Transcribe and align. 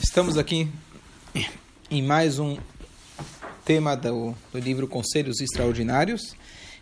Estamos 0.00 0.38
aqui 0.38 0.68
em 1.90 2.02
mais 2.02 2.38
um 2.38 2.56
tema 3.64 3.96
do, 3.96 4.32
do, 4.52 4.58
livro 4.58 4.86
Conselhos 4.86 5.40
Extraordinários. 5.40 6.36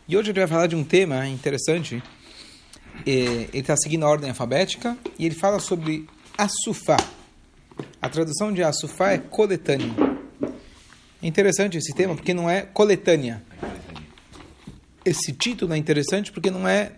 E 0.06 0.16
hoje 0.16 0.26
gente 0.26 0.38
vai 0.38 0.46
falar 0.46 0.66
de 0.66 0.76
um 0.76 0.84
tema 0.84 1.26
interessante. 1.26 2.02
É, 3.06 3.10
ele 3.10 3.50
está 3.54 3.74
seguindo 3.76 4.04
a 4.04 4.08
ordem 4.08 4.29
alfabética 4.29 4.96
e 5.18 5.24
ele 5.24 5.34
fala 5.34 5.58
sobre 5.58 6.06
Assufá. 6.37 6.98
A 8.00 8.08
tradução 8.08 8.52
de 8.52 8.62
Assufá 8.62 9.12
é 9.12 9.19
coletânea. 9.19 9.95
É 11.23 11.27
interessante 11.27 11.79
esse 11.79 11.95
tema 11.95 12.14
porque 12.14 12.35
não 12.35 12.51
é 12.51 12.62
coletânea. 12.62 13.43
Esse 15.05 15.33
título 15.33 15.73
é 15.73 15.79
interessante 15.79 16.30
porque 16.30 16.51
não 16.51 16.69
é 16.69 16.93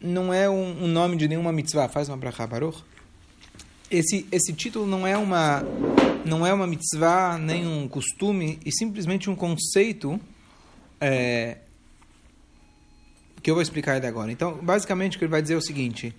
não 0.00 0.32
é 0.32 0.48
um, 0.48 0.84
um 0.84 0.88
nome 0.88 1.16
de 1.16 1.28
nenhuma 1.28 1.52
mitzvah. 1.52 1.88
Faz 1.88 2.08
uma 2.08 2.16
brachá, 2.16 2.46
Baruch 2.46 2.82
esse, 3.90 4.26
esse 4.30 4.52
título 4.52 4.86
não 4.86 5.06
é 5.06 5.16
uma 5.16 5.62
não 6.24 6.46
é 6.46 6.52
uma 6.52 6.66
mitzvah 6.66 7.38
nem 7.38 7.66
um 7.66 7.88
costume 7.88 8.58
e 8.64 8.70
simplesmente 8.72 9.30
um 9.30 9.36
conceito 9.36 10.20
é, 11.00 11.58
que 13.42 13.50
eu 13.50 13.54
vou 13.54 13.62
explicar 13.62 13.96
ele 13.96 14.06
agora. 14.06 14.30
Então, 14.30 14.58
basicamente, 14.62 15.16
o 15.16 15.18
que 15.18 15.24
ele 15.24 15.30
vai 15.30 15.40
dizer 15.40 15.54
é 15.54 15.56
o 15.56 15.62
seguinte: 15.62 16.14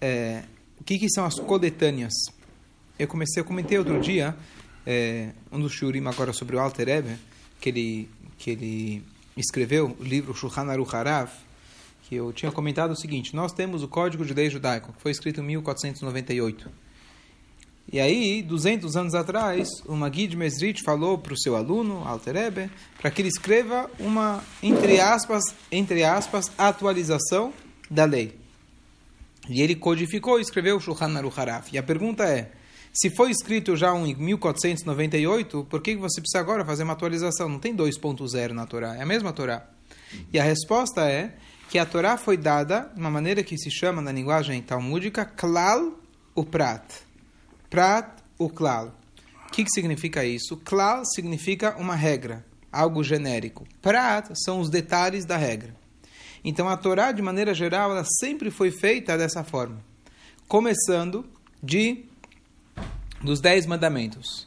é, 0.00 0.44
o 0.80 0.84
que, 0.84 0.98
que, 0.98 1.10
são 1.10 1.24
as 1.24 1.34
coletâneas? 1.34 2.12
Eu 2.98 3.08
comecei, 3.08 3.40
eu 3.40 3.44
comentei 3.44 3.78
outro 3.78 4.00
dia 4.00 4.36
é, 4.86 5.30
um 5.50 5.60
dos 5.60 5.72
shurim 5.72 6.06
agora 6.06 6.32
sobre 6.32 6.56
o 6.56 6.60
Alter 6.60 7.04
que 7.60 7.68
ele 7.68 8.08
que 8.38 8.50
ele 8.50 9.04
escreveu 9.36 9.96
o 9.98 10.02
livro 10.02 10.32
Shulchan 10.32 10.70
Aruch 10.70 10.94
Harav, 10.94 11.30
que 12.02 12.14
eu 12.14 12.32
tinha 12.32 12.52
comentado 12.52 12.92
o 12.92 12.96
seguinte: 12.96 13.34
nós 13.34 13.52
temos 13.52 13.82
o 13.82 13.88
Código 13.88 14.24
de 14.24 14.32
Lei 14.32 14.48
Judaico, 14.48 14.92
que 14.92 15.02
foi 15.02 15.10
escrito 15.10 15.40
em 15.40 15.44
1498. 15.44 16.87
E 17.90 17.98
aí, 17.98 18.42
200 18.42 18.96
anos 18.96 19.14
atrás, 19.14 19.66
o 19.86 19.96
Magid 19.96 20.36
Mesrit 20.36 20.82
falou 20.82 21.16
para 21.16 21.32
o 21.32 21.38
seu 21.38 21.56
aluno, 21.56 22.06
Alter 22.06 22.36
Ebe, 22.36 22.70
para 23.00 23.10
que 23.10 23.22
ele 23.22 23.30
escreva 23.30 23.90
uma, 23.98 24.44
entre 24.62 25.00
aspas, 25.00 25.42
entre 25.72 26.04
aspas, 26.04 26.52
atualização 26.58 27.50
da 27.90 28.04
lei. 28.04 28.38
E 29.48 29.62
ele 29.62 29.74
codificou 29.74 30.38
e 30.38 30.42
escreveu 30.42 30.76
o 30.76 30.80
Shulchan 30.80 31.16
Aruch 31.16 31.40
Haraf. 31.40 31.72
E 31.72 31.78
a 31.78 31.82
pergunta 31.82 32.24
é, 32.24 32.50
se 32.92 33.08
foi 33.08 33.30
escrito 33.30 33.74
já 33.74 33.96
em 33.96 34.14
1498, 34.14 35.66
por 35.70 35.80
que 35.80 35.96
você 35.96 36.20
precisa 36.20 36.40
agora 36.40 36.66
fazer 36.66 36.82
uma 36.82 36.92
atualização? 36.92 37.48
Não 37.48 37.58
tem 37.58 37.74
2.0 37.74 38.50
na 38.50 38.66
Torá, 38.66 38.96
é 38.96 39.02
a 39.02 39.06
mesma 39.06 39.32
Torá. 39.32 39.66
E 40.30 40.38
a 40.38 40.44
resposta 40.44 41.08
é 41.08 41.32
que 41.70 41.78
a 41.78 41.86
Torá 41.86 42.18
foi 42.18 42.36
dada 42.36 42.90
de 42.94 43.00
uma 43.00 43.10
maneira 43.10 43.42
que 43.42 43.56
se 43.56 43.70
chama 43.70 44.02
na 44.02 44.12
linguagem 44.12 44.60
talmúdica 44.60 45.24
Klal 45.24 45.94
Uprat 46.36 47.07
Prat 47.70 48.22
o 48.38 48.48
klal. 48.48 48.94
O 49.46 49.50
que, 49.50 49.64
que 49.64 49.70
significa 49.70 50.24
isso? 50.24 50.56
Klal 50.58 51.04
significa 51.04 51.76
uma 51.76 51.94
regra, 51.94 52.44
algo 52.72 53.02
genérico. 53.02 53.66
Prat 53.80 54.30
são 54.34 54.60
os 54.60 54.70
detalhes 54.70 55.24
da 55.24 55.36
regra. 55.36 55.74
Então 56.44 56.68
a 56.68 56.76
Torá, 56.76 57.12
de 57.12 57.20
maneira 57.20 57.52
geral, 57.52 57.90
ela 57.90 58.04
sempre 58.20 58.50
foi 58.50 58.70
feita 58.70 59.18
dessa 59.18 59.42
forma. 59.42 59.82
Começando 60.46 61.26
de 61.62 62.04
dos 63.22 63.40
dez 63.40 63.66
mandamentos. 63.66 64.46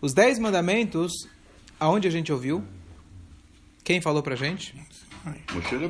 Os 0.00 0.12
dez 0.12 0.38
mandamentos, 0.38 1.12
aonde 1.78 2.06
a 2.06 2.10
gente 2.10 2.32
ouviu? 2.32 2.62
Quem 3.82 4.00
falou 4.00 4.22
pra 4.22 4.36
gente? 4.36 4.74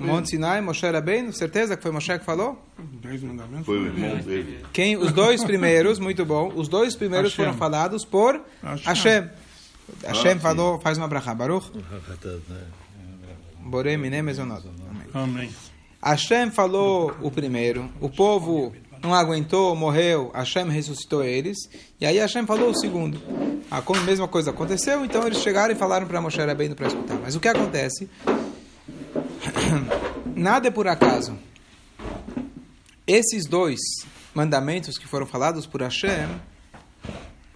Monte 0.01 0.31
Sinai, 0.31 0.61
Moshe 0.61 0.87
Rabbeinu, 0.87 1.33
certeza 1.33 1.77
que 1.77 1.83
foi 1.83 1.93
Moshe 1.93 2.19
que 2.19 2.25
falou? 2.25 2.61
Dez 3.01 3.23
mandamentos. 3.23 3.67
Foi 3.67 3.79
o 3.79 3.87
irmão 3.87 4.17
dele. 4.19 4.65
Quem, 4.73 4.97
os 4.97 5.13
dois 5.13 5.45
primeiros, 5.45 5.99
muito 5.99 6.25
bom, 6.25 6.53
os 6.55 6.69
dois 6.69 6.97
primeiros 6.97 7.31
Hashem. 7.31 7.45
foram 7.45 7.57
falados 7.57 8.05
por 8.05 8.41
Hashem. 8.85 9.31
Hashem. 10.05 10.33
Ah, 10.33 10.41
falou, 10.41 10.81
faz 10.81 10.99
uma 10.99 11.07
brachá, 11.07 11.35
Baruch. 11.35 11.71
Borei 13.61 13.97
mine 13.97 14.23
mezonot. 14.23 14.65
Amém. 15.15 15.51
Hashem 16.03 16.51
falou 16.51 17.15
o 17.21 17.31
primeiro, 17.31 17.89
o 18.01 18.09
povo 18.09 18.73
não 19.03 19.15
aguentou, 19.15 19.75
morreu, 19.77 20.31
Hashem 20.35 20.69
ressuscitou 20.69 21.23
eles, 21.23 21.59
e 22.01 22.07
aí 22.07 22.17
Hashem 22.19 22.47
falou 22.47 22.71
o 22.71 22.75
segundo. 22.79 23.21
A 23.71 23.83
mesma 24.05 24.27
coisa 24.27 24.51
aconteceu, 24.51 25.05
então 25.05 25.27
eles 25.27 25.39
chegaram 25.39 25.73
e 25.73 25.77
falaram 25.77 26.07
para 26.07 26.21
Moshe 26.21 26.41
Rabbeinu 26.41 26.75
para 26.75 26.89
escutar. 26.89 27.19
Mas 27.23 27.37
o 27.37 27.41
que 27.41 27.49
acontece? 27.49 28.09
Nada 30.35 30.69
é 30.69 30.71
por 30.71 30.87
acaso. 30.87 31.39
Esses 33.07 33.47
dois 33.47 33.81
mandamentos 34.35 34.97
que 34.99 35.07
foram 35.07 35.27
falados 35.27 35.67
por 35.67 35.83
Hashem 35.83 36.29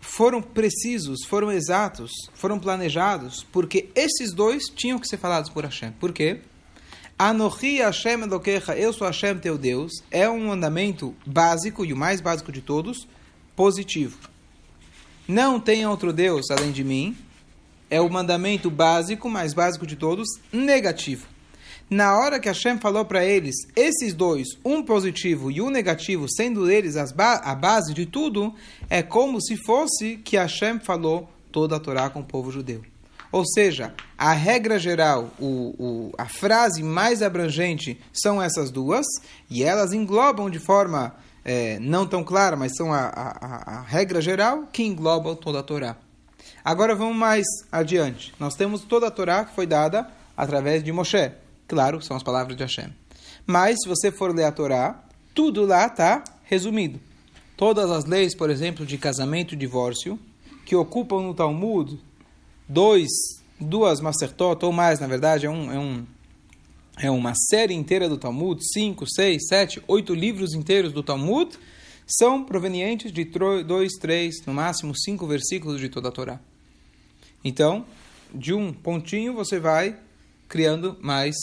foram 0.00 0.41
precisos, 0.41 1.25
foram 1.25 1.50
exatos, 1.50 2.10
foram 2.34 2.59
planejados, 2.59 3.44
porque 3.50 3.88
esses 3.94 4.32
dois 4.32 4.64
tinham 4.64 4.98
que 4.98 5.09
ser 5.09 5.16
falados 5.16 5.50
por 5.50 5.64
Hashem. 5.64 5.93
Por 5.93 6.12
quê? 6.12 6.41
Anochi 7.19 7.78
Hashem 7.78 8.22
Elokecha, 8.22 8.76
eu 8.76 8.93
sou 8.93 9.06
Hashem 9.06 9.38
teu 9.38 9.56
Deus, 9.56 9.93
é 10.10 10.28
um 10.28 10.48
mandamento 10.48 11.14
básico, 11.26 11.84
e 11.84 11.93
o 11.93 11.97
mais 11.97 12.20
básico 12.20 12.53
de 12.53 12.60
todos, 12.60 13.09
positivo. 13.56 14.19
Não 15.26 15.59
tem 15.59 15.87
outro 15.87 16.12
Deus 16.12 16.50
além 16.50 16.70
de 16.70 16.84
mim, 16.84 17.16
é 17.91 18.00
o 18.00 18.10
mandamento 18.10 18.70
básico, 18.70 19.31
mais 19.31 19.54
básico 19.54 19.87
de 19.87 19.97
todos, 19.97 20.28
negativo. 20.53 21.34
Na 21.91 22.19
hora 22.19 22.41
que 22.41 22.49
Hashem 22.49 22.78
falou 22.78 23.05
para 23.05 23.25
eles, 23.25 23.55
esses 23.77 24.15
dois, 24.15 24.49
um 24.65 24.83
positivo 24.83 25.50
e 25.50 25.61
um 25.61 25.71
negativo, 25.71 26.27
sendo 26.28 26.71
eles 26.71 26.95
ba 27.12 27.34
a 27.45 27.55
base 27.55 27.93
de 27.93 28.06
tudo, 28.06 28.55
é 28.89 29.03
como 29.03 29.41
se 29.41 29.56
fosse 29.56 30.17
que 30.17 30.37
Hashem 30.37 30.81
falou 30.81 31.28
toda 31.53 31.77
a 31.77 31.81
Torá 31.81 32.09
com 32.11 32.21
o 32.21 32.25
povo 32.25 32.50
judeu. 32.50 32.83
Ou 33.31 33.44
seja, 33.47 33.93
a 34.17 34.33
regra 34.33 34.78
geral, 34.78 35.31
o, 35.39 35.75
o, 35.78 36.12
a 36.17 36.27
frase 36.27 36.83
mais 36.83 37.21
abrangente 37.21 38.00
são 38.12 38.41
essas 38.43 38.71
duas, 38.71 39.05
e 39.50 39.62
elas 39.62 39.93
englobam 39.93 40.49
de 40.49 40.59
forma 40.61 41.15
eh, 41.44 41.78
não 41.81 42.06
tão 42.06 42.25
clara, 42.25 42.56
mas 42.56 42.77
são 42.77 42.93
a, 42.93 43.00
a, 43.06 43.47
a- 43.47 43.78
a 43.78 43.83
regra 43.83 44.21
geral 44.23 44.69
que 44.73 44.83
engloba 44.84 45.34
toda 45.37 45.59
a 45.61 45.62
Torá. 45.62 45.97
Agora 46.65 46.94
vamos 46.94 47.17
mais 47.17 47.44
adiante. 47.71 48.33
Nós 48.41 48.55
temos 48.55 48.83
toda 48.83 49.09
a 49.09 49.11
Torá 49.11 49.44
que 49.44 49.55
foi 49.55 49.67
dada 49.67 50.09
através 50.37 50.83
de 50.83 50.91
Moshe. 50.93 51.31
Claro, 51.66 52.02
são 52.02 52.16
as 52.16 52.22
palavras 52.22 52.56
de 52.56 52.62
Hashem. 52.62 52.92
Mas 53.47 53.76
se 53.82 53.88
você 53.88 54.10
for 54.10 54.34
ler 54.34 54.44
a 54.44 54.52
Torá, 54.52 55.02
tudo 55.34 55.64
lá 55.64 55.86
está 55.86 56.22
resumido. 56.44 57.00
Todas 57.56 57.91
as 57.91 58.04
leis, 58.04 58.34
por 58.34 58.50
exemplo, 58.50 58.84
de 58.84 58.98
casamento 58.98 59.54
e 59.54 59.56
divórcio, 59.56 60.19
que 60.64 60.75
ocupam 60.75 61.22
no 61.22 61.34
Talmud 61.34 61.98
dois, 62.69 63.08
duas 63.60 64.00
Masertot, 64.00 64.64
ou 64.64 64.72
mais, 64.72 64.98
na 64.98 65.06
verdade, 65.06 65.47
é 65.47 65.50
um, 65.50 65.72
é 65.72 65.78
um 65.78 66.06
é 66.97 67.10
uma 67.10 67.34
série 67.50 67.75
inteira 67.75 68.08
do 68.08 68.16
Talmud, 68.16 68.60
cinco, 68.72 69.04
seis, 69.04 69.48
sete, 69.48 69.82
oito 69.88 70.14
livros 70.14 70.54
inteiros 70.54 70.92
do 70.92 71.02
Talmud, 71.02 71.58
são 72.06 72.44
provenientes 72.44 73.10
de 73.10 73.25
dois, 73.66 73.94
três, 73.94 74.44
no 74.46 74.54
máximo 74.54 74.96
cinco 74.96 75.26
versículos 75.26 75.81
de 75.81 75.88
toda 75.88 76.08
a 76.08 76.12
Torá. 76.12 76.38
Então, 77.44 77.84
de 78.32 78.54
um 78.54 78.72
pontinho 78.72 79.34
você 79.34 79.58
vai 79.58 79.96
criando 80.54 80.97
mais, 81.00 81.34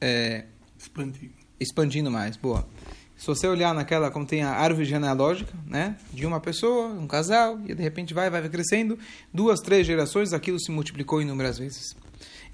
é, 0.00 0.46
Expandido. 0.78 1.34
expandindo 1.60 2.10
mais. 2.10 2.34
Boa. 2.34 2.66
Se 3.14 3.26
você 3.26 3.46
olhar 3.46 3.74
naquela, 3.74 4.10
como 4.10 4.24
tem 4.24 4.42
a 4.42 4.52
árvore 4.52 4.86
genealógica, 4.86 5.52
né, 5.66 5.98
de 6.14 6.24
uma 6.24 6.40
pessoa, 6.40 6.86
um 6.86 7.06
casal, 7.06 7.60
e 7.66 7.74
de 7.74 7.82
repente 7.82 8.14
vai, 8.14 8.30
vai 8.30 8.48
crescendo, 8.48 8.98
duas, 9.34 9.60
três 9.60 9.86
gerações, 9.86 10.32
aquilo 10.32 10.58
se 10.58 10.70
multiplicou 10.70 11.20
inúmeras 11.20 11.58
vezes. 11.58 11.94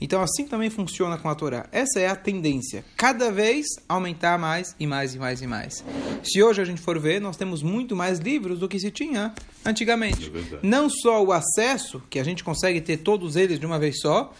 Então, 0.01 0.21
assim 0.21 0.47
também 0.47 0.71
funciona 0.71 1.17
com 1.17 1.29
a 1.29 1.35
Torá. 1.35 1.67
Essa 1.73 2.01
é 2.01 2.09
a 2.09 2.17
tendência. 2.17 2.85
Cada 2.97 3.31
vez 3.31 3.67
aumentar 3.89 4.39
mais 4.39 4.75
e 4.79 4.87
mais 4.87 5.15
e 5.15 5.19
mais 5.19 5.43
e 5.43 5.47
mais. 5.47 5.85
Se 6.23 6.43
hoje 6.43 6.61
a 6.61 6.65
gente 6.65 6.81
for 6.81 6.99
ver, 6.99 7.21
nós 7.21 7.37
temos 7.37 7.63
muito 7.63 7.95
mais 7.95 8.19
livros 8.19 8.59
do 8.59 8.69
que 8.69 8.79
se 8.79 8.91
tinha 8.91 9.35
antigamente. 9.65 10.31
É. 10.35 10.59
Não 10.63 10.89
só 10.89 11.25
o 11.25 11.33
acesso, 11.33 12.03
que 12.11 12.19
a 12.19 12.25
gente 12.25 12.45
consegue 12.45 12.81
ter 12.81 12.99
todos 12.99 13.37
eles 13.37 13.59
de 13.59 13.67
uma 13.67 13.79
vez 13.79 14.01
só, 14.01 14.33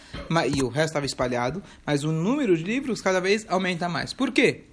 e 0.53 0.61
o 0.61 0.67
resto 0.67 0.89
estava 0.89 1.05
espalhado, 1.05 1.63
mas 1.85 2.03
o 2.03 2.11
número 2.11 2.55
de 2.57 2.63
livros 2.63 3.01
cada 3.01 3.19
vez 3.19 3.45
aumenta 3.49 3.89
mais. 3.89 4.13
Por 4.13 4.31
quê? 4.31 4.63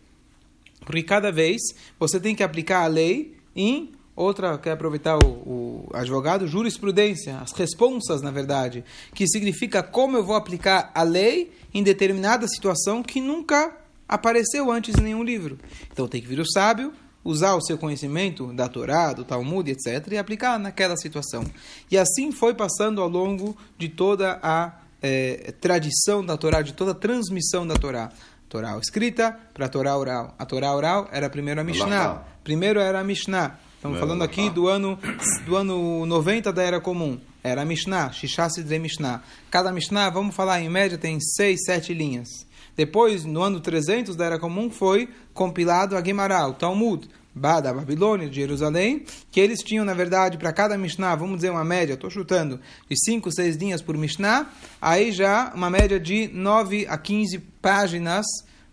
Porque 0.85 1.03
cada 1.03 1.31
vez 1.31 1.61
você 1.99 2.19
tem 2.19 2.35
que 2.35 2.43
aplicar 2.43 2.83
a 2.83 2.87
lei 2.87 3.37
em 3.55 3.93
outra, 4.15 4.57
quer 4.59 4.73
aproveitar 4.73 5.19
o, 5.19 5.29
o 5.29 5.89
advogado, 5.93 6.47
jurisprudência, 6.47 7.39
as 7.39 7.53
responsas, 7.53 8.23
na 8.23 8.31
verdade, 8.31 8.85
que 9.15 9.27
significa 9.27 9.83
como 9.83 10.17
eu 10.17 10.25
vou 10.25 10.37
aplicar 10.37 10.91
a 10.95 11.03
lei 11.03 11.53
em 11.73 11.83
determinada 11.83 12.47
situação 12.47 13.03
que 13.03 13.21
nunca 13.21 13.77
apareceu 14.09 14.71
antes 14.71 14.97
em 14.97 15.03
nenhum 15.03 15.23
livro. 15.23 15.59
Então 15.91 16.07
tem 16.07 16.21
que 16.21 16.27
vir 16.27 16.41
o 16.41 16.51
sábio, 16.51 16.93
usar 17.25 17.55
o 17.55 17.63
seu 17.63 17.79
conhecimento 17.79 18.53
da 18.53 18.69
Torá, 18.69 19.13
do 19.13 19.25
Talmud, 19.25 19.71
etc., 19.71 20.07
e 20.13 20.19
aplicar 20.19 20.59
naquela 20.59 20.97
situação. 20.97 21.45
E 21.91 21.97
assim 21.97 22.33
foi 22.33 22.55
passando 22.55 23.01
ao 23.01 23.09
longo 23.09 23.57
de 23.79 23.89
toda 23.89 24.39
a 24.43 24.73
eh, 25.01 25.55
tradição 25.61 26.25
da 26.25 26.37
Torá, 26.37 26.63
de 26.63 26.73
toda 26.73 26.91
a 26.91 26.95
transmissão 26.95 27.67
da 27.67 27.75
Torá. 27.75 28.11
Torá 28.49 28.77
escrita 28.77 29.35
para 29.55 29.65
a 29.65 29.69
Torá 29.69 29.97
oral. 29.97 30.35
A 30.39 30.45
Torá 30.45 30.75
oral 30.75 31.09
era 31.11 31.31
primeiro 31.31 31.61
a 31.61 31.65
Mishnah. 31.65 32.23
Primeiro 32.45 32.81
era 32.81 33.01
a 33.01 33.05
Mishnah. 33.05 33.59
Estamos 33.83 33.99
falando 33.99 34.23
aqui 34.23 34.49
do 34.49 34.69
ano, 34.69 34.97
do 35.45 35.57
ano 35.57 36.07
90 36.07 36.53
da 36.53 36.63
Era 36.63 36.81
Comum. 36.81 37.19
Era 37.43 37.65
Mishnah, 37.65 38.13
Shishá 38.13 38.49
Sidre 38.49 38.79
Mishnah. 38.79 39.25
Cada 39.51 39.73
Mishnah, 39.73 40.09
vamos 40.09 40.37
falar, 40.37 40.61
em 40.61 40.69
média 40.69 40.97
tem 40.97 41.19
6, 41.19 41.65
7 41.67 41.93
linhas. 41.93 42.29
Depois, 42.77 43.25
no 43.25 43.43
ano 43.43 43.59
300 43.59 44.15
da 44.15 44.27
Era 44.27 44.39
Comum, 44.39 44.71
foi 44.71 45.09
compilado 45.35 45.97
a 45.97 46.05
Gemara, 46.05 46.47
o 46.47 46.55
Talmud, 46.55 47.11
da 47.35 47.75
Babilônia, 47.75 48.29
de 48.29 48.37
Jerusalém, 48.37 49.05
que 49.33 49.41
eles 49.41 49.59
tinham, 49.65 49.85
na 49.85 49.95
verdade, 49.95 50.39
para 50.39 50.53
cada 50.53 50.79
Mishnah, 50.79 51.17
vamos 51.17 51.39
dizer 51.39 51.51
uma 51.51 51.65
média, 51.65 51.95
estou 51.95 52.09
chutando, 52.09 52.61
de 52.89 52.95
5, 52.97 53.33
6 53.33 53.57
linhas 53.57 53.83
por 53.83 53.99
Mishnah, 53.99 54.49
aí 54.81 55.11
já 55.11 55.51
uma 55.57 55.69
média 55.69 55.99
de 55.99 56.31
9 56.33 56.87
a 56.89 56.97
15 56.97 57.37
páginas 57.61 58.27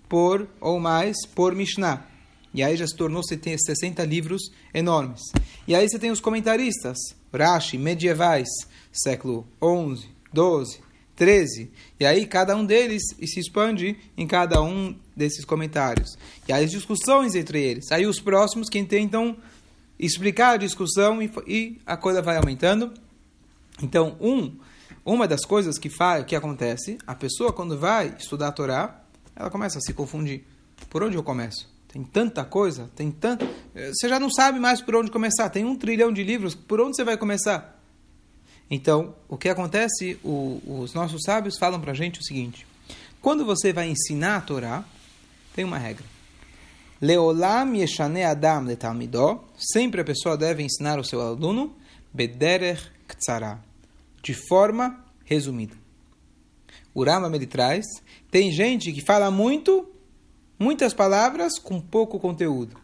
por 0.08 0.48
ou 0.62 0.80
mais 0.80 1.26
por 1.26 1.56
Mishnah. 1.56 2.06
E 2.54 2.64
aí 2.64 2.76
já 2.76 2.88
se 2.88 2.96
tornou 2.96 3.22
60 3.24 4.04
livros 4.06 4.52
enormes. 4.74 5.22
E 5.68 5.76
aí 5.76 5.88
você 5.88 6.00
tem 6.00 6.12
os 6.12 6.20
comentaristas, 6.20 6.98
Rashi, 7.34 7.78
medievais, 7.78 8.48
século 8.92 9.48
11, 9.62 10.08
12, 10.34 10.82
13. 11.16 11.72
E 12.00 12.06
aí 12.06 12.26
cada 12.26 12.56
um 12.56 12.66
deles 12.66 13.04
se 13.24 13.40
expande 13.40 13.98
em 14.18 14.26
cada 14.26 14.62
um 14.62 14.96
desses 15.16 15.46
comentários. 15.46 16.18
E 16.48 16.54
aí 16.54 16.66
as 16.66 16.72
discussões 16.72 17.36
entre 17.36 17.62
eles. 17.62 17.92
Aí 17.92 18.08
os 18.08 18.20
próximos 18.20 18.70
que 18.70 18.84
tentam 18.84 19.38
explicar 20.00 20.52
a 20.52 20.58
discussão 20.58 21.22
e, 21.22 21.32
e 21.46 21.82
a 21.86 21.98
coisa 21.98 22.22
vai 22.22 22.38
aumentando. 22.38 22.94
Então, 23.82 24.18
um, 24.20 24.58
uma 25.06 25.28
das 25.28 25.46
coisas 25.46 25.78
que, 25.78 25.90
faz, 25.90 26.26
que 26.26 26.36
acontece, 26.36 26.98
a 27.06 27.14
pessoa 27.14 27.54
quando 27.54 27.78
vai 27.78 28.16
estudar 28.18 28.48
a 28.48 28.52
Torá, 28.52 29.04
ela 29.36 29.50
começa 29.50 29.78
a 29.78 29.82
se 29.82 29.94
confundir. 29.94 30.46
Por 30.90 31.04
onde 31.04 31.16
eu 31.16 31.24
começo? 31.24 31.79
Tem 31.92 32.04
tanta 32.04 32.46
coisa, 32.46 32.90
tem 32.96 33.12
tanto. 33.12 33.48
Você 33.74 34.08
já 34.08 34.20
não 34.20 34.30
sabe 34.30 34.60
mais 34.60 34.80
por 34.80 34.96
onde 34.96 35.10
começar. 35.10 35.50
Tem 35.50 35.66
um 35.66 35.76
trilhão 35.76 36.14
de 36.14 36.24
livros, 36.24 36.54
por 36.54 36.80
onde 36.80 36.96
você 36.96 37.04
vai 37.04 37.18
começar? 37.18 37.82
Então, 38.70 39.16
o 39.28 39.36
que 39.36 39.50
acontece? 39.50 40.20
O, 40.24 40.62
os 40.82 40.94
nossos 40.94 41.24
sábios 41.26 41.58
falam 41.58 41.82
para 41.82 41.92
a 41.92 41.96
gente 41.96 42.20
o 42.20 42.24
seguinte: 42.24 42.68
quando 43.20 43.44
você 43.44 43.74
vai 43.74 43.90
ensinar 43.90 44.38
a 44.38 44.42
Torá, 44.42 44.86
tem 45.56 45.66
uma 45.66 45.80
regra. 45.80 46.06
Leolam 47.02 47.76
yeshane 47.76 48.24
adam 48.24 48.66
letalmidó. 48.66 49.44
Sempre 49.58 50.02
a 50.02 50.06
pessoa 50.06 50.38
deve 50.38 50.62
ensinar 50.62 51.00
o 51.00 51.04
seu 51.04 51.20
aluno 51.20 51.76
bederer 52.14 52.80
ktsara, 53.08 53.60
de 54.22 54.34
forma 54.34 55.04
resumida. 55.26 55.76
O 56.94 57.04
ele 57.06 57.48
traz, 57.48 57.86
tem 58.30 58.52
gente 58.52 58.92
que 58.92 59.02
fala 59.02 59.32
muito 59.32 59.88
muitas 60.60 60.94
palavras 60.94 61.58
com 61.58 61.80
pouco 61.80 62.20
conteúdo. 62.20 62.78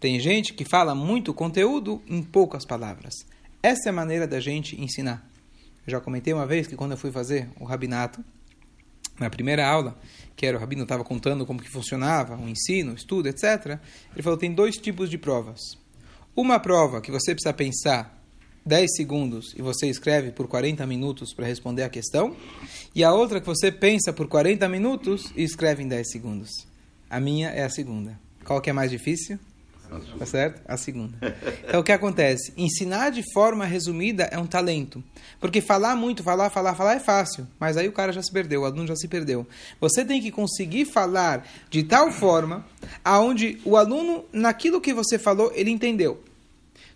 Tem 0.00 0.18
gente 0.20 0.52
que 0.52 0.64
fala 0.64 0.94
muito 0.94 1.32
conteúdo 1.32 2.02
em 2.06 2.22
poucas 2.22 2.66
palavras. 2.66 3.14
Essa 3.62 3.88
é 3.88 3.90
a 3.90 3.94
maneira 3.94 4.26
da 4.26 4.40
gente 4.40 4.78
ensinar. 4.80 5.26
Eu 5.86 5.92
já 5.92 6.00
comentei 6.00 6.34
uma 6.34 6.46
vez 6.46 6.66
que 6.66 6.76
quando 6.76 6.92
eu 6.92 6.98
fui 6.98 7.12
fazer 7.12 7.48
o 7.60 7.64
rabinato, 7.64 8.22
na 9.18 9.30
primeira 9.30 9.66
aula, 9.66 9.96
que 10.34 10.44
era 10.44 10.56
o 10.56 10.60
rabino 10.60 10.82
estava 10.82 11.02
contando 11.02 11.46
como 11.46 11.62
que 11.62 11.70
funcionava 11.70 12.36
o 12.36 12.48
ensino, 12.48 12.92
o 12.92 12.96
estudo, 12.96 13.28
etc. 13.28 13.78
Ele 14.12 14.22
falou 14.22 14.38
tem 14.38 14.52
dois 14.52 14.76
tipos 14.76 15.08
de 15.08 15.16
provas. 15.16 15.60
Uma 16.34 16.58
prova 16.58 17.00
que 17.00 17.10
você 17.10 17.32
precisa 17.32 17.54
pensar 17.54 18.22
10 18.66 18.96
segundos 18.96 19.54
e 19.56 19.62
você 19.62 19.86
escreve 19.86 20.32
por 20.32 20.48
40 20.48 20.84
minutos 20.86 21.32
para 21.32 21.46
responder 21.46 21.84
a 21.84 21.88
questão, 21.88 22.36
e 22.94 23.04
a 23.04 23.12
outra 23.12 23.40
que 23.40 23.46
você 23.46 23.70
pensa 23.70 24.12
por 24.12 24.28
40 24.28 24.68
minutos 24.68 25.32
e 25.36 25.44
escreve 25.44 25.82
em 25.82 25.88
10 25.88 26.10
segundos. 26.10 26.75
A 27.08 27.20
minha 27.20 27.48
é 27.50 27.64
a 27.64 27.70
segunda. 27.70 28.18
Qual 28.44 28.60
que 28.60 28.70
é 28.70 28.72
mais 28.72 28.90
difícil? 28.90 29.38
Tá 30.18 30.26
certo? 30.26 30.60
A 30.66 30.76
segunda. 30.76 31.16
Então 31.64 31.80
o 31.80 31.84
que 31.84 31.92
acontece? 31.92 32.52
Ensinar 32.56 33.10
de 33.10 33.22
forma 33.32 33.64
resumida 33.64 34.24
é 34.24 34.38
um 34.38 34.46
talento. 34.46 35.02
Porque 35.40 35.60
falar 35.60 35.94
muito, 35.94 36.22
falar, 36.22 36.50
falar, 36.50 36.74
falar 36.74 36.94
é 36.96 37.00
fácil. 37.00 37.46
Mas 37.58 37.76
aí 37.76 37.86
o 37.86 37.92
cara 37.92 38.12
já 38.12 38.22
se 38.22 38.32
perdeu, 38.32 38.62
o 38.62 38.64
aluno 38.64 38.86
já 38.86 38.96
se 38.96 39.06
perdeu. 39.06 39.46
Você 39.80 40.04
tem 40.04 40.20
que 40.20 40.32
conseguir 40.32 40.86
falar 40.86 41.46
de 41.70 41.84
tal 41.84 42.10
forma 42.10 42.64
aonde 43.04 43.60
o 43.64 43.76
aluno, 43.76 44.24
naquilo 44.32 44.80
que 44.80 44.92
você 44.92 45.18
falou, 45.18 45.52
ele 45.54 45.70
entendeu. 45.70 46.22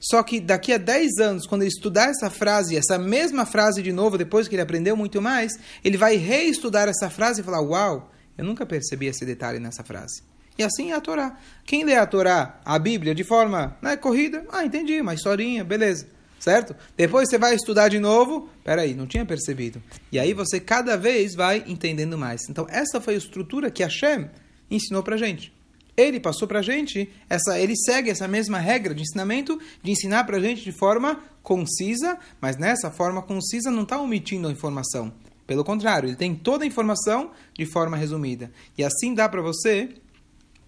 Só 0.01 0.23
que 0.23 0.41
daqui 0.41 0.73
a 0.73 0.79
10 0.79 1.19
anos, 1.19 1.47
quando 1.47 1.63
ele 1.63 1.71
estudar 1.71 2.09
essa 2.09 2.31
frase, 2.31 2.77
essa 2.77 2.99
mesma 2.99 3.45
frase 3.45 3.83
de 3.83 3.93
novo, 3.93 4.17
depois 4.17 4.49
que 4.49 4.55
ele 4.55 4.63
aprendeu 4.63 4.97
muito 4.97 5.21
mais, 5.21 5.53
ele 5.85 5.99
vai 5.99 6.17
reestudar 6.17 6.89
essa 6.89 7.11
frase 7.11 7.43
e 7.43 7.45
falar: 7.45 7.61
Uau, 7.61 8.11
eu 8.41 8.45
nunca 8.47 8.65
percebi 8.65 9.05
esse 9.05 9.23
detalhe 9.27 9.59
nessa 9.59 9.85
frase. 9.85 10.23
E 10.57 10.63
assim 10.63 10.93
é 10.93 10.95
a 10.95 11.01
Torá. 11.01 11.39
Quem 11.67 11.85
lê 11.85 11.95
a 11.95 12.07
Torá, 12.07 12.59
a 12.65 12.79
Bíblia, 12.79 13.15
de 13.15 13.23
forma 13.23 13.77
né, 13.83 13.99
corrida, 13.99 14.47
ah, 14.51 14.65
entendi, 14.65 14.99
uma 14.99 15.13
historinha, 15.13 15.63
beleza. 15.63 16.07
Certo? 16.39 16.75
Depois 16.97 17.29
você 17.29 17.37
vai 17.37 17.55
estudar 17.55 17.89
de 17.89 17.99
novo, 17.99 18.49
peraí, 18.65 18.95
não 18.95 19.07
tinha 19.07 19.27
percebido. 19.27 19.83
E 20.11 20.19
aí 20.19 20.33
você 20.33 20.59
cada 20.59 20.97
vez 20.97 21.35
vai 21.35 21.63
entendendo 21.67 22.17
mais. 22.17 22.49
Então, 22.49 22.67
essa 22.71 22.99
foi 22.99 23.13
a 23.13 23.19
estrutura 23.19 23.71
que 23.71 23.83
Hashem 23.83 24.31
ensinou 24.71 25.03
pra 25.03 25.19
gente. 25.19 25.53
Ele 25.95 26.19
passou 26.19 26.49
pra 26.49 26.63
gente, 26.63 27.11
essa, 27.29 27.61
ele 27.61 27.77
segue 27.77 28.09
essa 28.09 28.27
mesma 28.27 28.59
regra 28.59 28.95
de 28.95 29.03
ensinamento, 29.03 29.61
de 29.83 29.91
ensinar 29.91 30.25
pra 30.25 30.41
gente 30.41 30.65
de 30.65 30.73
forma 30.73 31.23
concisa, 31.43 32.19
mas 32.41 32.57
nessa 32.57 32.91
forma 32.91 33.21
concisa 33.21 33.71
não 33.71 33.83
está 33.83 34.01
omitindo 34.01 34.49
a 34.49 34.51
informação. 34.51 35.13
Pelo 35.51 35.65
contrário, 35.65 36.09
ele 36.09 36.15
tem 36.15 36.33
toda 36.33 36.63
a 36.63 36.67
informação 36.67 37.33
de 37.53 37.67
forma 37.67 37.97
resumida. 37.97 38.53
E 38.79 38.85
assim 38.85 39.15
dá 39.15 39.29
para 39.29 39.43
você, 39.43 39.89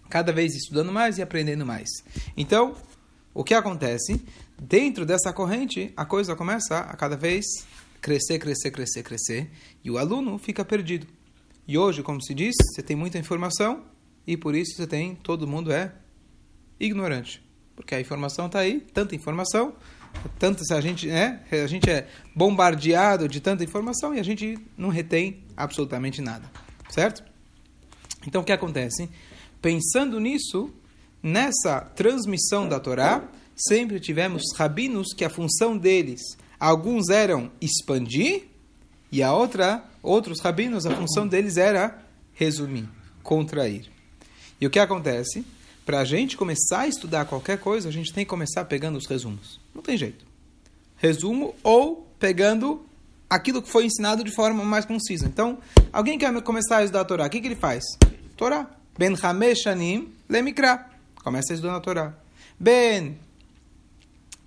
cada 0.09 0.33
vez 0.33 0.53
estudando 0.53 0.91
mais 0.91 1.17
e 1.17 1.21
aprendendo 1.21 1.65
mais. 1.65 1.87
Então, 2.35 2.75
o 3.33 3.45
que 3.45 3.53
acontece? 3.53 4.21
Dentro 4.61 5.05
dessa 5.05 5.31
corrente, 5.31 5.93
a 5.95 6.03
coisa 6.03 6.35
começa 6.35 6.79
a 6.79 6.97
cada 6.97 7.15
vez 7.15 7.45
crescer, 8.01 8.39
crescer, 8.39 8.71
crescer, 8.71 9.03
crescer. 9.03 9.51
E 9.81 9.89
o 9.89 9.97
aluno 9.97 10.37
fica 10.37 10.65
perdido. 10.65 11.07
E 11.65 11.77
hoje, 11.77 12.03
como 12.03 12.21
se 12.21 12.33
diz, 12.33 12.53
você 12.59 12.83
tem 12.83 12.97
muita 12.97 13.17
informação 13.17 13.85
e 14.27 14.35
por 14.35 14.53
isso 14.53 14.75
você 14.75 14.85
tem, 14.85 15.15
todo 15.15 15.47
mundo 15.47 15.71
é 15.71 15.93
ignorante. 16.77 17.41
Porque 17.73 17.95
a 17.95 18.01
informação 18.01 18.47
está 18.47 18.59
aí, 18.59 18.81
tanta 18.93 19.15
informação, 19.15 19.75
tanto 20.39 20.63
se 20.65 20.73
a 20.73 20.81
gente, 20.81 21.07
né, 21.07 21.41
a 21.51 21.67
gente 21.67 21.89
é 21.89 22.07
bombardeado 22.35 23.27
de 23.27 23.39
tanta 23.39 23.63
informação 23.63 24.13
e 24.13 24.19
a 24.19 24.23
gente 24.23 24.57
não 24.77 24.89
retém 24.89 25.43
absolutamente 25.55 26.21
nada, 26.21 26.49
certo? 26.89 27.23
Então 28.25 28.41
o 28.41 28.45
que 28.45 28.51
acontece? 28.51 29.09
Pensando 29.61 30.19
nisso, 30.19 30.73
nessa 31.21 31.81
transmissão 31.81 32.67
da 32.67 32.79
Torá, 32.79 33.23
sempre 33.55 33.99
tivemos 33.99 34.43
rabinos 34.55 35.13
que 35.13 35.23
a 35.23 35.29
função 35.29 35.77
deles, 35.77 36.21
alguns 36.59 37.09
eram 37.09 37.51
expandir 37.61 38.43
e 39.11 39.21
a 39.21 39.33
outra, 39.33 39.83
outros 40.01 40.39
rabinos, 40.39 40.85
a 40.85 40.95
função 40.95 41.27
deles 41.27 41.57
era 41.57 42.03
resumir, 42.33 42.89
contrair. 43.21 43.91
E 44.59 44.65
o 44.65 44.69
que 44.69 44.79
acontece? 44.79 45.45
Para 45.85 45.99
a 45.99 46.05
gente 46.05 46.37
começar 46.37 46.81
a 46.81 46.87
estudar 46.87 47.25
qualquer 47.25 47.57
coisa, 47.59 47.89
a 47.89 47.91
gente 47.91 48.13
tem 48.13 48.23
que 48.23 48.29
começar 48.29 48.63
pegando 48.65 48.97
os 48.97 49.05
resumos. 49.05 49.59
Não 49.75 49.81
tem 49.81 49.97
jeito. 49.97 50.25
Resumo 50.95 51.53
ou 51.61 52.07
pegando 52.17 52.85
aquilo 53.29 53.61
que 53.61 53.69
foi 53.69 53.85
ensinado 53.85 54.23
de 54.23 54.31
forma 54.31 54.63
mais 54.63 54.85
concisa. 54.85 55.25
Então, 55.25 55.57
alguém 55.91 56.17
quer 56.17 56.41
começar 56.41 56.77
a 56.77 56.83
estudar 56.83 57.01
a 57.01 57.05
Torá, 57.05 57.25
o 57.25 57.29
que, 57.29 57.41
que 57.41 57.47
ele 57.47 57.55
faz? 57.55 57.83
Torá. 58.37 58.69
Ben 58.97 59.15
Hamesh 59.21 59.61
Shanim 59.63 60.13
Lemikra. 60.29 60.87
Começa 61.23 61.51
a 61.51 61.55
estudar 61.55 61.75
a 61.75 61.79
Torá. 61.79 62.13
Ben. 62.59 63.17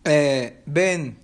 É, 0.05 0.55
ben. 0.67 1.17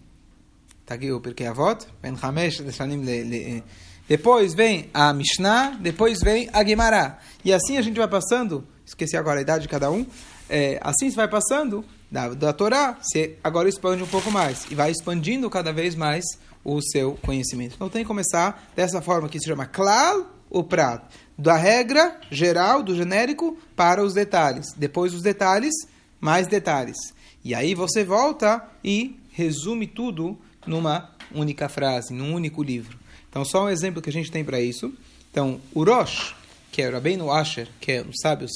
Tá 0.84 0.94
aqui 0.96 1.12
o 1.12 1.20
Pirkei 1.20 1.46
Avot. 1.46 1.86
Ben 2.02 2.16
Hamesh 2.20 2.62
Shanim 2.72 3.02
Le. 3.02 3.62
Depois 4.08 4.52
vem 4.52 4.90
a 4.92 5.12
Mishnah, 5.12 5.78
depois 5.80 6.20
vem 6.20 6.50
a 6.52 6.64
Gemara. 6.64 7.18
E 7.44 7.52
assim 7.52 7.78
a 7.78 7.82
gente 7.82 7.96
vai 7.96 8.08
passando, 8.08 8.66
esqueci 8.84 9.16
agora 9.16 9.38
a 9.38 9.42
idade 9.42 9.62
de 9.62 9.68
cada 9.68 9.90
um, 9.90 10.06
é, 10.48 10.78
assim 10.82 11.10
se 11.10 11.16
vai 11.16 11.28
passando 11.28 11.84
da, 12.10 12.28
da 12.28 12.52
Torá, 12.52 12.98
você 13.00 13.36
agora 13.42 13.68
expande 13.68 14.02
um 14.02 14.06
pouco 14.06 14.30
mais 14.30 14.66
e 14.70 14.74
vai 14.74 14.90
expandindo 14.90 15.48
cada 15.48 15.72
vez 15.72 15.94
mais 15.94 16.24
o 16.64 16.80
seu 16.80 17.14
conhecimento. 17.22 17.74
Então 17.74 17.88
tem 17.88 18.02
que 18.02 18.08
começar 18.08 18.70
dessa 18.76 19.00
forma 19.00 19.28
que 19.28 19.38
se 19.38 19.46
chama 19.46 19.66
klal 19.66 20.30
o 20.50 20.62
prato, 20.62 21.08
da 21.38 21.56
regra 21.56 22.20
geral, 22.30 22.82
do 22.82 22.94
genérico, 22.94 23.56
para 23.74 24.04
os 24.04 24.12
detalhes. 24.12 24.66
Depois 24.76 25.14
os 25.14 25.22
detalhes, 25.22 25.72
mais 26.20 26.46
detalhes. 26.46 26.98
E 27.42 27.54
aí 27.54 27.74
você 27.74 28.04
volta 28.04 28.62
e 28.84 29.18
resume 29.30 29.86
tudo 29.86 30.38
numa 30.66 31.10
única 31.34 31.68
frase, 31.70 32.12
num 32.12 32.34
único 32.34 32.62
livro. 32.62 32.98
Então 33.30 33.44
só 33.46 33.64
um 33.64 33.68
exemplo 33.70 34.02
que 34.02 34.10
a 34.10 34.12
gente 34.12 34.30
tem 34.30 34.44
para 34.44 34.60
isso. 34.60 34.92
Então, 35.30 35.58
o 35.72 35.82
Rosh, 35.82 36.34
que 36.72 36.82
é 36.82 36.88
o 36.88 36.92
Rabbeinu 36.92 37.30
Asher, 37.30 37.68
que 37.78 37.92
é 37.92 38.02
os 38.02 38.16
sábios 38.20 38.50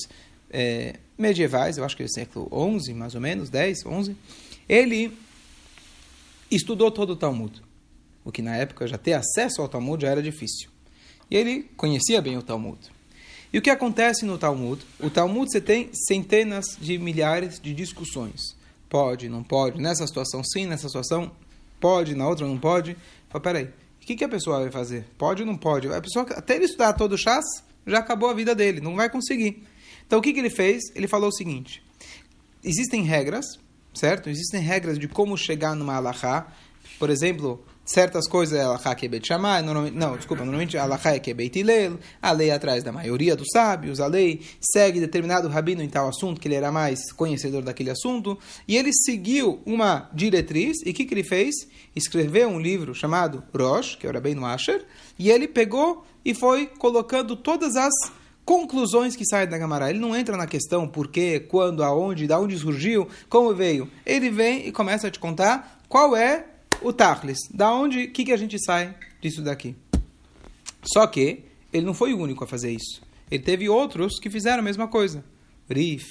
é, 0.51 0.97
medievais, 1.17 1.79
eu 1.79 1.85
acho 1.85 1.97
que 1.97 2.03
é 2.03 2.09
século 2.09 2.49
11, 2.51 2.93
mais 2.95 3.15
ou 3.15 3.21
menos, 3.21 3.51
10, 3.51 3.87
11, 3.87 4.17
ele 4.69 5.17
estudou 6.51 6.91
todo 6.91 7.11
o 7.11 7.17
Talmud. 7.17 7.63
O 8.25 8.33
que 8.33 8.43
na 8.43 8.57
época 8.57 8.89
já 8.89 8.99
ter 8.99 9.13
acesso 9.13 9.63
ao 9.63 9.69
Talmud 9.69 10.03
já 10.03 10.11
era 10.11 10.23
difícil. 10.23 10.71
E 11.31 11.37
ele 11.37 11.71
conhecia 11.77 12.21
bem 12.21 12.37
o 12.37 12.43
Talmud. 12.43 12.79
E 13.53 13.59
o 13.59 13.63
que 13.63 13.71
acontece 13.71 14.25
no 14.25 14.39
Talmud? 14.39 14.83
O 14.99 15.11
Talmud 15.11 15.51
você 15.51 15.61
tem 15.61 15.91
centenas 15.93 16.77
de 16.81 16.99
milhares 16.99 17.61
de 17.61 17.73
discussões. 17.73 18.57
Pode, 18.89 19.29
não 19.29 19.43
pode. 19.43 19.81
Nessa 19.81 20.07
situação, 20.07 20.43
sim. 20.43 20.67
Nessa 20.67 20.89
situação, 20.89 21.31
pode. 21.81 22.15
Na 22.15 22.29
outra, 22.29 22.47
não 22.47 22.59
pode. 22.59 22.97
Fala, 23.29 23.43
peraí. 23.43 23.65
O 23.65 24.07
que, 24.07 24.17
que 24.17 24.25
a 24.25 24.29
pessoa 24.29 24.61
vai 24.61 24.71
fazer? 24.71 25.05
Pode 25.19 25.43
ou 25.43 25.47
não 25.47 25.57
pode? 25.57 25.89
A 25.89 26.01
pessoa, 26.01 26.27
até 26.31 26.57
ele 26.57 26.65
estudar 26.65 26.93
todo 26.93 27.13
o 27.13 27.19
chás, 27.19 27.45
já 27.87 27.99
acabou 27.99 28.29
a 28.29 28.35
vida 28.35 28.55
dele. 28.55 28.81
Não 28.81 28.97
vai 28.97 29.09
conseguir. 29.09 29.63
Então, 30.07 30.19
o 30.19 30.23
que, 30.23 30.33
que 30.33 30.39
ele 30.39 30.51
fez? 30.51 30.83
Ele 30.95 31.09
falou 31.09 31.29
o 31.29 31.33
seguinte. 31.33 31.83
Existem 32.63 33.03
regras, 33.03 33.47
certo? 33.95 34.29
Existem 34.29 34.61
regras 34.61 34.99
de 34.99 35.09
como 35.09 35.37
chegar 35.37 35.75
numa 35.75 35.95
alahá. 35.95 36.47
Por 36.99 37.11
exemplo, 37.11 37.65
certas 37.87 38.29
coisas 38.29 38.59
é 38.59 38.63
alahá 38.63 38.95
que 38.95 39.09
Shammai, 39.25 39.63
não, 39.63 40.17
desculpa, 40.17 40.45
normalmente 40.45 40.77
alahá 40.77 41.15
é 41.15 41.21
que 41.21 41.31
é 41.31 41.35
Beit 41.35 41.57
a 42.21 42.33
lei 42.33 42.51
atrás 42.51 42.83
da 42.83 42.91
maioria 42.93 43.37
dos 43.37 43.47
sábios, 43.53 44.01
a 44.01 44.07
lei 44.07 44.43
segue 44.61 45.01
determinado 45.01 45.49
rabino 45.49 45.83
em 45.83 45.89
tal 45.89 46.09
assunto, 46.09 46.41
que 46.41 46.49
ele 46.49 46.57
era 46.57 46.73
mais 46.73 47.13
conhecedor 47.13 47.63
daquele 47.63 47.91
assunto, 47.91 48.37
e 48.67 48.77
ele 48.77 48.91
seguiu 48.93 49.61
uma 49.65 50.11
diretriz, 50.13 50.79
e 50.85 50.91
o 50.91 50.95
que, 50.95 51.05
que 51.05 51.15
ele 51.15 51.25
fez? 51.25 51.55
Escreveu 51.95 52.49
um 52.49 52.61
livro 52.61 52.95
chamado 52.95 53.43
Rosh, 53.57 53.95
que 53.95 54.07
é 54.07 54.11
o 54.11 54.13
Rabbeinu 54.13 54.45
Asher, 54.45 54.85
e 55.19 55.31
ele 55.31 55.47
pegou 55.47 56.05
e 56.25 56.35
foi 56.35 56.67
colocando 56.67 57.37
todas 57.37 57.77
as 57.77 57.95
conclusões 58.45 59.17
que 59.17 59.25
saem 59.25 59.49
da 59.49 59.59
Gamara. 59.59 59.91
Ele 59.91 59.99
não 59.99 60.15
entra 60.15 60.37
na 60.37 60.47
questão 60.47 60.87
por 60.89 61.09
quê, 61.09 61.41
quando, 61.41 61.83
aonde, 61.83 62.27
da 62.27 62.39
onde 62.39 62.59
surgiu, 62.59 63.09
como 63.29 63.55
veio. 63.55 63.91
Ele 64.05 64.31
vem 64.31 64.67
e 64.67 64.73
começa 64.73 65.09
a 65.09 65.11
te 65.11 65.19
contar 65.19 65.81
qual 65.89 66.17
é 66.17 66.45
o 66.87 66.93
Tachlis. 66.93 67.39
Da 67.53 67.73
onde, 67.73 68.07
que, 68.07 68.25
que 68.25 68.33
a 68.33 68.37
gente 68.37 68.57
sai 68.65 68.95
disso 69.21 69.43
daqui? 69.43 69.75
Só 70.85 71.07
que 71.07 71.45
ele 71.73 71.85
não 71.85 71.95
foi 71.95 72.15
o 72.15 72.19
único 72.19 72.45
a 72.45 72.47
fazer 72.47 72.71
isso. 72.71 73.03
Ele 73.29 73.43
teve 73.43 73.69
outros 73.69 74.21
que 74.21 74.31
fizeram 74.31 74.61
a 74.61 74.63
mesma 74.63 74.87
coisa. 74.87 75.25
Rif, 75.69 76.07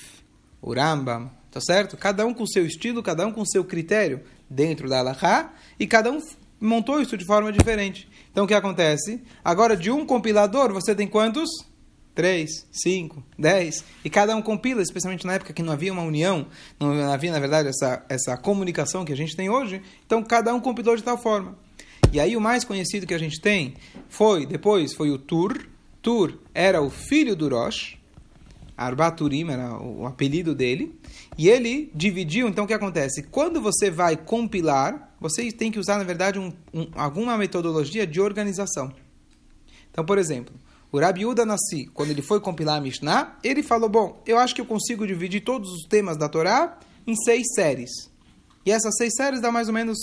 o 0.62 0.74
Rambam, 0.74 1.32
tá 1.50 1.62
certo? 1.62 1.96
Cada 1.96 2.26
um 2.26 2.34
com 2.34 2.46
seu 2.46 2.66
estilo, 2.66 3.02
cada 3.02 3.26
um 3.26 3.32
com 3.32 3.46
seu 3.46 3.64
critério 3.64 4.22
dentro 4.50 4.90
da 4.90 5.00
Alaha, 5.00 5.54
e 5.80 5.88
cada 5.88 6.12
um 6.12 6.20
montou 6.60 7.02
isso 7.02 7.18
de 7.18 7.26
forma 7.26 7.54
diferente. 7.54 8.10
Então 8.32 8.44
o 8.44 8.48
que 8.48 8.54
acontece? 8.54 9.24
Agora, 9.44 9.78
de 9.78 9.90
um 9.90 10.06
compilador, 10.06 10.74
você 10.74 10.94
tem 10.94 11.08
quantos? 11.08 11.50
Três, 12.16 12.66
cinco, 12.72 13.22
dez. 13.38 13.84
E 14.04 14.10
cada 14.10 14.34
um 14.34 14.42
compila, 14.42 14.82
especialmente 14.82 15.28
na 15.28 15.34
época 15.34 15.52
que 15.52 15.62
não 15.62 15.74
havia 15.74 15.92
uma 15.92 16.02
união, 16.02 16.48
não 16.80 17.12
havia, 17.12 17.30
na 17.30 17.40
verdade, 17.40 17.68
essa, 17.68 18.06
essa 18.08 18.38
comunicação 18.38 19.04
que 19.04 19.12
a 19.12 19.18
gente 19.18 19.36
tem 19.36 19.50
hoje. 19.50 19.82
Então 20.06 20.24
cada 20.24 20.54
um 20.56 20.62
compilou 20.62 20.96
de 20.96 21.04
tal 21.04 21.18
forma. 21.18 21.58
E 22.14 22.20
aí 22.20 22.38
o 22.38 22.42
mais 22.42 22.64
conhecido 22.64 23.06
que 23.06 23.14
a 23.14 23.18
gente 23.18 23.42
tem 23.42 23.74
foi, 24.08 24.46
depois, 24.46 24.94
foi 24.94 25.12
o 25.12 25.18
Tur. 25.18 25.68
Tur 26.02 26.40
era 26.54 26.82
o 26.82 26.90
filho 26.90 27.36
do 27.36 27.50
Rosh. 27.50 27.98
Arbaturim 28.78 29.50
era 29.50 29.78
o 29.78 30.06
apelido 30.06 30.56
dele. 30.56 30.98
E 31.38 31.50
ele 31.50 31.92
dividiu, 31.94 32.48
então 32.48 32.64
o 32.64 32.68
que 32.68 32.74
acontece? 32.74 33.24
Quando 33.24 33.60
você 33.60 33.92
vai 33.92 34.16
compilar, 34.16 35.14
você 35.20 35.52
tem 35.52 35.70
que 35.70 35.80
usar, 35.80 35.98
na 35.98 36.06
verdade, 36.06 36.40
um, 36.40 36.54
um, 36.74 36.88
alguma 36.96 37.38
metodologia 37.38 38.08
de 38.08 38.22
organização. 38.22 38.94
Então, 39.92 40.06
por 40.06 40.18
exemplo, 40.18 40.54
o 40.96 41.00
Rabi 41.00 41.26
Uda 41.26 41.46
Nassi, 41.46 41.90
quando 41.94 42.12
ele 42.12 42.22
foi 42.22 42.40
compilar 42.40 42.78
a 42.78 42.82
Mishnah, 42.82 43.38
ele 43.44 43.62
falou, 43.62 43.90
bom, 43.90 44.24
eu 44.26 44.40
acho 44.40 44.56
que 44.56 44.62
eu 44.62 44.66
consigo 44.66 45.06
dividir 45.06 45.42
todos 45.42 45.70
os 45.70 45.84
temas 45.90 46.16
da 46.16 46.30
Torá 46.30 46.80
em 47.06 47.14
seis 47.18 47.48
séries. 47.54 47.92
E 48.66 48.72
essas 48.72 48.96
seis 48.96 49.14
séries 49.14 49.42
dá 49.42 49.52
mais 49.52 49.68
ou 49.68 49.74
menos 49.74 49.98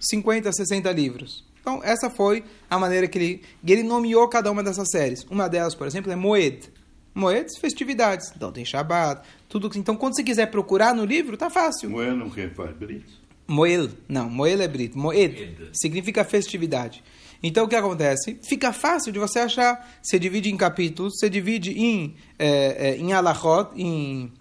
50, 0.00 0.50
60 0.50 0.90
livros. 0.92 1.44
Então, 1.60 1.82
essa 1.84 2.08
foi 2.08 2.42
a 2.70 2.78
maneira 2.78 3.06
que 3.06 3.18
ele, 3.18 3.42
ele 3.62 3.82
nomeou 3.82 4.26
cada 4.26 4.50
uma 4.50 4.62
dessas 4.62 4.88
séries. 4.90 5.22
Uma 5.30 5.50
delas, 5.50 5.74
por 5.74 5.86
exemplo, 5.86 6.10
é 6.10 6.16
Moed. 6.16 6.72
Moed, 7.14 7.52
festividades. 7.60 8.32
Então, 8.34 8.50
tem 8.50 8.64
Shabbat, 8.64 9.20
tudo. 9.50 9.70
Então, 9.76 9.96
quando 9.96 10.16
você 10.16 10.24
quiser 10.24 10.46
procurar 10.46 10.94
no 10.94 11.04
livro, 11.04 11.36
tá 11.36 11.50
fácil. 11.50 11.90
Moed 11.90 12.16
não 12.16 12.30
quer 12.30 12.48
brito? 12.48 13.12
Moel, 13.46 13.90
não, 14.08 14.30
Moel 14.30 14.62
é 14.62 14.68
brito. 14.68 14.98
Moed 14.98 15.70
significa 15.74 16.24
festividade. 16.24 17.04
Então 17.42 17.64
o 17.64 17.68
que 17.68 17.76
acontece? 17.76 18.38
Fica 18.42 18.72
fácil 18.72 19.12
de 19.12 19.18
você 19.18 19.40
achar. 19.40 19.88
Você 20.02 20.18
divide 20.18 20.50
em 20.50 20.56
capítulos, 20.56 21.14
você 21.18 21.30
divide 21.30 21.70
em, 21.70 22.16
é, 22.38 22.90
é, 22.90 22.96
em 22.96 23.12
alachot, 23.12 23.70
em. 23.76 24.32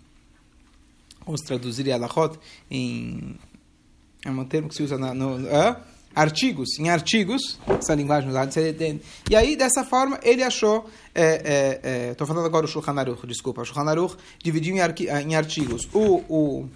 Vamos 1.26 1.42
traduzir 1.42 1.92
alachot? 1.92 2.40
Em. 2.70 3.36
É 4.26 4.32
um 4.32 4.46
termo 4.46 4.70
que 4.70 4.76
se 4.76 4.84
usa 4.84 4.98
na, 4.98 5.14
no. 5.14 5.48
É? 5.48 5.78
artigos, 6.18 6.80
em 6.80 6.90
artigos, 6.90 7.60
essa 7.68 7.94
linguagem 7.94 8.28
usada, 8.28 8.52
e 9.30 9.36
aí 9.36 9.56
dessa 9.56 9.84
forma 9.84 10.20
ele 10.24 10.42
achou, 10.42 10.90
estou 11.14 12.26
é, 12.26 12.28
falando 12.28 12.48
agora 12.48 12.66
o 12.66 12.68
Shulchan 12.68 13.00
Aruch, 13.00 13.28
desculpa, 13.28 13.62
o 13.62 13.66
Shulchan 13.66 13.88
Aruch 13.88 14.18
dividiu 14.44 14.76
em, 14.76 15.36
artigos, 15.36 15.88
o, 15.94 16.24
o, 16.28 16.70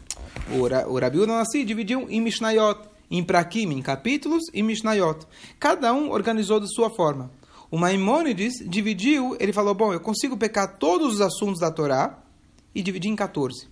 o, 0.51 0.91
o 0.93 0.99
Rabi 0.99 1.17
Udonassi 1.17 1.63
dividiu 1.63 2.05
em 2.07 2.21
Mishnayot, 2.21 2.90
em 3.11 3.23
Prakim, 3.23 3.69
em 3.71 3.81
capítulos, 3.81 4.43
e 4.53 4.63
Mishnayot. 4.63 5.27
Cada 5.59 5.93
um 5.93 6.09
organizou 6.09 6.59
de 6.59 6.73
sua 6.73 6.89
forma. 6.89 7.29
O 7.69 7.77
Maimônides 7.77 8.53
dividiu, 8.65 9.35
ele 9.39 9.53
falou, 9.53 9.75
bom, 9.75 9.93
eu 9.93 9.99
consigo 9.99 10.37
pecar 10.37 10.77
todos 10.77 11.15
os 11.15 11.21
assuntos 11.21 11.59
da 11.59 11.69
Torá 11.69 12.23
e 12.73 12.81
dividir 12.81 13.09
em 13.09 13.15
14. 13.15 13.67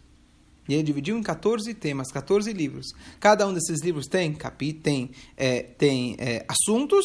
E 0.68 0.74
ele 0.74 0.84
dividiu 0.84 1.18
em 1.18 1.24
14 1.24 1.74
temas, 1.74 2.12
14 2.12 2.54
livros. 2.54 2.88
Cada 3.20 3.48
um 3.48 3.54
desses 3.54 3.82
livros 3.82 4.06
tem, 4.06 4.34
capi, 4.34 4.72
tem, 4.72 5.10
é, 5.36 5.64
tem 5.64 6.16
é, 6.20 6.46
assuntos, 6.48 7.04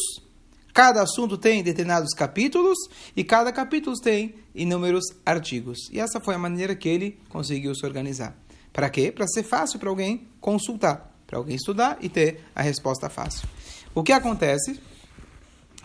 cada 0.73 1.03
assunto 1.03 1.39
tem 1.39 1.63
determinados 1.63 2.13
capítulos, 2.15 2.77
e 3.17 3.25
cada 3.25 3.51
capítulo 3.53 3.97
tem 3.97 4.35
inúmeros 4.55 5.05
artigos. 5.25 5.79
E 5.91 5.99
essa 5.99 6.21
foi 6.21 6.35
a 6.35 6.39
maneira 6.39 6.77
que 6.77 6.89
ele 6.89 7.19
conseguiu 7.31 7.75
se 7.75 7.87
organizar. 7.87 8.37
Para 8.73 8.91
quê? 8.91 9.11
Para 9.11 9.27
ser 9.29 9.45
fácil 9.45 9.79
para 9.79 9.89
alguém 9.89 10.29
consultar, 10.41 11.14
para 11.27 11.39
alguém 11.39 11.57
estudar 11.57 11.99
e 12.01 12.09
ter 12.09 12.41
a 12.55 12.63
resposta 12.63 13.09
fácil. 13.09 13.49
O 13.95 14.03
que 14.03 14.13
acontece? 14.13 14.81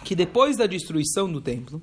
Que 0.03 0.15
depois 0.15 0.58
da 0.58 0.65
destruição 0.65 1.31
do 1.31 1.41
templo, 1.41 1.81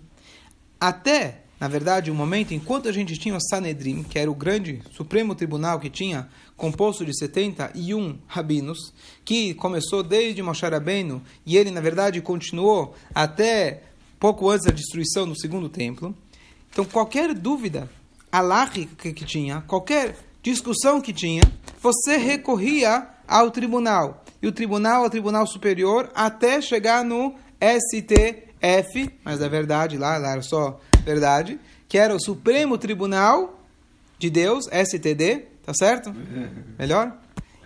até 0.81 1.47
na 1.59 1.69
verdade, 1.69 2.11
o 2.11 2.15
momento 2.15 2.53
enquanto 2.53 2.87
a 2.87 2.93
gente 2.93 3.17
tinha 3.17 3.35
o 3.35 3.41
Sanedrim, 3.41 4.03
que 4.03 4.19
era 4.19 4.31
o 4.31 4.35
grande 4.35 4.83
supremo 4.93 5.35
tribunal 5.35 5.81
que 5.81 5.89
tinha 5.89 6.29
composto 6.55 7.05
de 7.05 7.17
71 7.17 8.19
rabinos, 8.27 8.93
que 9.25 9.55
começou 9.55 10.03
desde 10.03 10.43
Moshe 10.43 10.67
Rabbeinu, 10.67 11.23
e 11.47 11.57
ele, 11.57 11.71
na 11.71 11.81
verdade, 11.81 12.21
continuou 12.21 12.95
até 13.15 13.85
pouco 14.21 14.51
antes 14.51 14.67
da 14.67 14.73
destruição 14.73 15.27
do 15.27 15.39
segundo 15.39 15.71
templo. 15.71 16.15
Então, 16.71 16.85
qualquer 16.85 17.33
dúvida 17.33 17.91
alárrica 18.31 19.11
que 19.11 19.25
tinha, 19.25 19.63
qualquer 19.63 20.19
discussão 20.43 21.01
que 21.01 21.13
tinha, 21.13 21.43
você 21.81 22.19
recorria 22.19 23.09
ao 23.26 23.50
tribunal. 23.50 24.25
E 24.40 24.47
o 24.47 24.52
tribunal 24.52 25.04
ao 25.04 25.11
tribunal 25.11 25.47
superior 25.47 26.11
até 26.14 26.61
chegar 26.61 27.04
no 27.04 27.35
STF, 27.61 29.11
mas 29.25 29.40
na 29.40 29.49
verdade 29.49 29.97
lá, 29.97 30.16
lá 30.18 30.33
era 30.33 30.42
só 30.42 30.78
verdade, 31.04 31.59
que 31.88 31.99
era 31.99 32.14
o 32.14 32.21
Supremo 32.21 32.76
Tribunal 32.76 33.61
de 34.18 34.28
Deus, 34.30 34.66
STD, 34.66 35.45
tá 35.64 35.73
certo? 35.75 36.14
Melhor? 36.78 37.16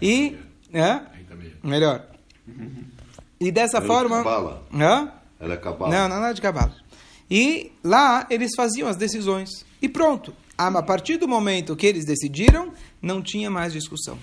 E. 0.00 0.37
É? 0.73 1.00
Melhor. 1.62 2.07
E 3.38 3.50
dessa 3.50 3.79
Era 3.79 3.87
forma. 3.87 4.19
cabala. 4.19 4.67
Hã? 4.73 5.12
Ela 5.38 5.55
é 5.55 5.57
cabala. 5.57 5.93
Não, 5.95 6.09
não, 6.09 6.21
não 6.21 6.26
é 6.26 6.33
de 6.33 6.40
cavalo. 6.43 6.73
E 7.31 7.73
lá 7.83 8.26
eles 8.29 8.50
faziam 8.57 8.88
as 8.88 8.97
decisões. 8.97 9.64
E 9.81 9.88
pronto. 9.88 10.35
A 10.59 10.83
partir 10.83 11.17
do 11.17 11.26
momento 11.26 11.75
que 11.75 11.87
eles 11.87 12.05
decidiram, 12.05 12.73
não 13.00 13.23
tinha 13.23 13.50
mais 13.50 13.73
discussão. 13.73 14.19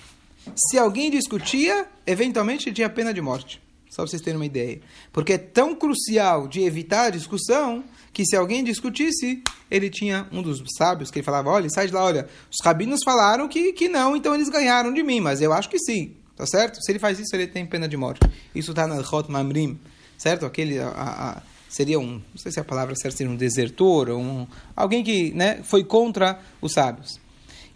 Se 0.55 0.77
alguém 0.77 1.09
discutia, 1.09 1.87
eventualmente 2.05 2.71
tinha 2.71 2.89
pena 2.89 3.13
de 3.13 3.21
morte. 3.21 3.61
Só 3.89 4.03
para 4.03 4.07
vocês 4.11 4.21
terem 4.21 4.37
uma 4.37 4.45
ideia. 4.45 4.79
Porque 5.11 5.33
é 5.33 5.37
tão 5.37 5.73
crucial 5.73 6.47
de 6.47 6.61
evitar 6.61 7.05
a 7.05 7.09
discussão 7.09 7.83
que 8.13 8.25
se 8.25 8.35
alguém 8.35 8.63
discutisse, 8.63 9.41
ele 9.69 9.89
tinha 9.89 10.27
um 10.31 10.41
dos 10.41 10.61
sábios 10.77 11.09
que 11.09 11.19
ele 11.19 11.25
falava: 11.25 11.49
olha, 11.49 11.69
sai 11.69 11.87
de 11.87 11.93
lá, 11.93 12.03
olha, 12.03 12.27
os 12.51 12.63
rabinos 12.63 12.99
falaram 13.03 13.47
que, 13.47 13.73
que 13.73 13.87
não, 13.87 14.15
então 14.15 14.35
eles 14.35 14.49
ganharam 14.49 14.93
de 14.93 15.03
mim, 15.03 15.19
mas 15.19 15.41
eu 15.41 15.53
acho 15.53 15.69
que 15.69 15.79
sim, 15.79 16.15
tá 16.35 16.45
certo? 16.45 16.81
Se 16.83 16.91
ele 16.91 16.99
faz 16.99 17.19
isso, 17.19 17.35
ele 17.35 17.47
tem 17.47 17.65
pena 17.65 17.87
de 17.87 17.97
morte. 17.97 18.19
Isso 18.53 18.71
está 18.71 18.87
na 18.87 18.99
Hot 18.99 19.31
Mamrim, 19.31 19.79
certo? 20.17 20.45
Aquele. 20.45 20.79
A, 20.79 20.89
a, 20.89 21.41
seria 21.69 21.99
um, 21.99 22.13
não 22.13 22.37
sei 22.37 22.51
se 22.51 22.59
a 22.59 22.63
palavra 22.63 22.95
certa 22.95 23.17
seria 23.17 23.31
um 23.31 23.35
desertor, 23.35 24.09
um, 24.09 24.47
alguém 24.75 25.03
que 25.03 25.31
né, 25.33 25.61
foi 25.63 25.83
contra 25.83 26.39
os 26.61 26.73
sábios. 26.73 27.19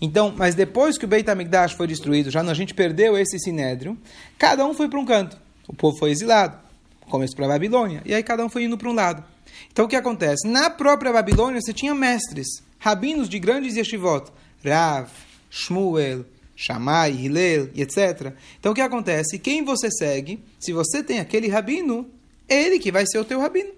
Então, 0.02 0.34
mas 0.36 0.56
depois 0.56 0.98
que 0.98 1.06
o 1.06 1.08
Beit 1.08 1.30
HaMikdash 1.30 1.74
foi 1.74 1.86
destruído, 1.86 2.32
já 2.32 2.42
a 2.42 2.54
gente 2.56 2.74
perdeu 2.74 3.16
esse 3.16 3.38
sinédrio, 3.38 3.96
cada 4.38 4.66
um 4.66 4.74
foi 4.74 4.90
para 4.90 5.00
um 5.00 5.06
canto. 5.06 5.38
O 5.68 5.76
povo 5.76 5.96
foi 5.98 6.10
exilado, 6.10 6.58
começou 7.02 7.36
para 7.36 7.46
a 7.46 7.50
Babilônia, 7.50 8.02
e 8.04 8.14
aí 8.14 8.24
cada 8.24 8.44
um 8.44 8.50
foi 8.50 8.64
indo 8.64 8.78
para 8.78 8.90
um 8.90 8.94
lado. 8.94 9.24
Então 9.72 9.86
o 9.86 9.88
que 9.88 9.96
acontece? 9.96 10.48
Na 10.48 10.72
própria 10.72 11.14
Babilônia 11.14 11.62
você 11.62 11.72
tinha 11.72 11.94
mestres, 11.94 12.48
rabinos 12.80 13.30
de 13.30 13.38
grandes 13.38 13.76
yeshivot, 13.76 14.32
Rav, 14.66 15.08
Shmuel, 15.52 16.26
Shammai, 16.56 17.12
Hillel, 17.12 17.70
etc. 17.76 18.34
Então 18.60 18.72
o 18.72 18.76
que 18.76 18.82
acontece? 18.82 19.38
Quem 19.38 19.64
você 19.64 19.92
segue, 19.92 20.44
se 20.60 20.74
você 20.74 21.04
tem 21.04 21.20
aquele 21.20 21.48
rabino, 21.48 22.10
é 22.50 22.60
ele 22.64 22.80
que 22.80 22.92
vai 22.92 23.06
ser 23.06 23.20
o 23.20 23.26
teu 23.26 23.40
rabino. 23.40 23.72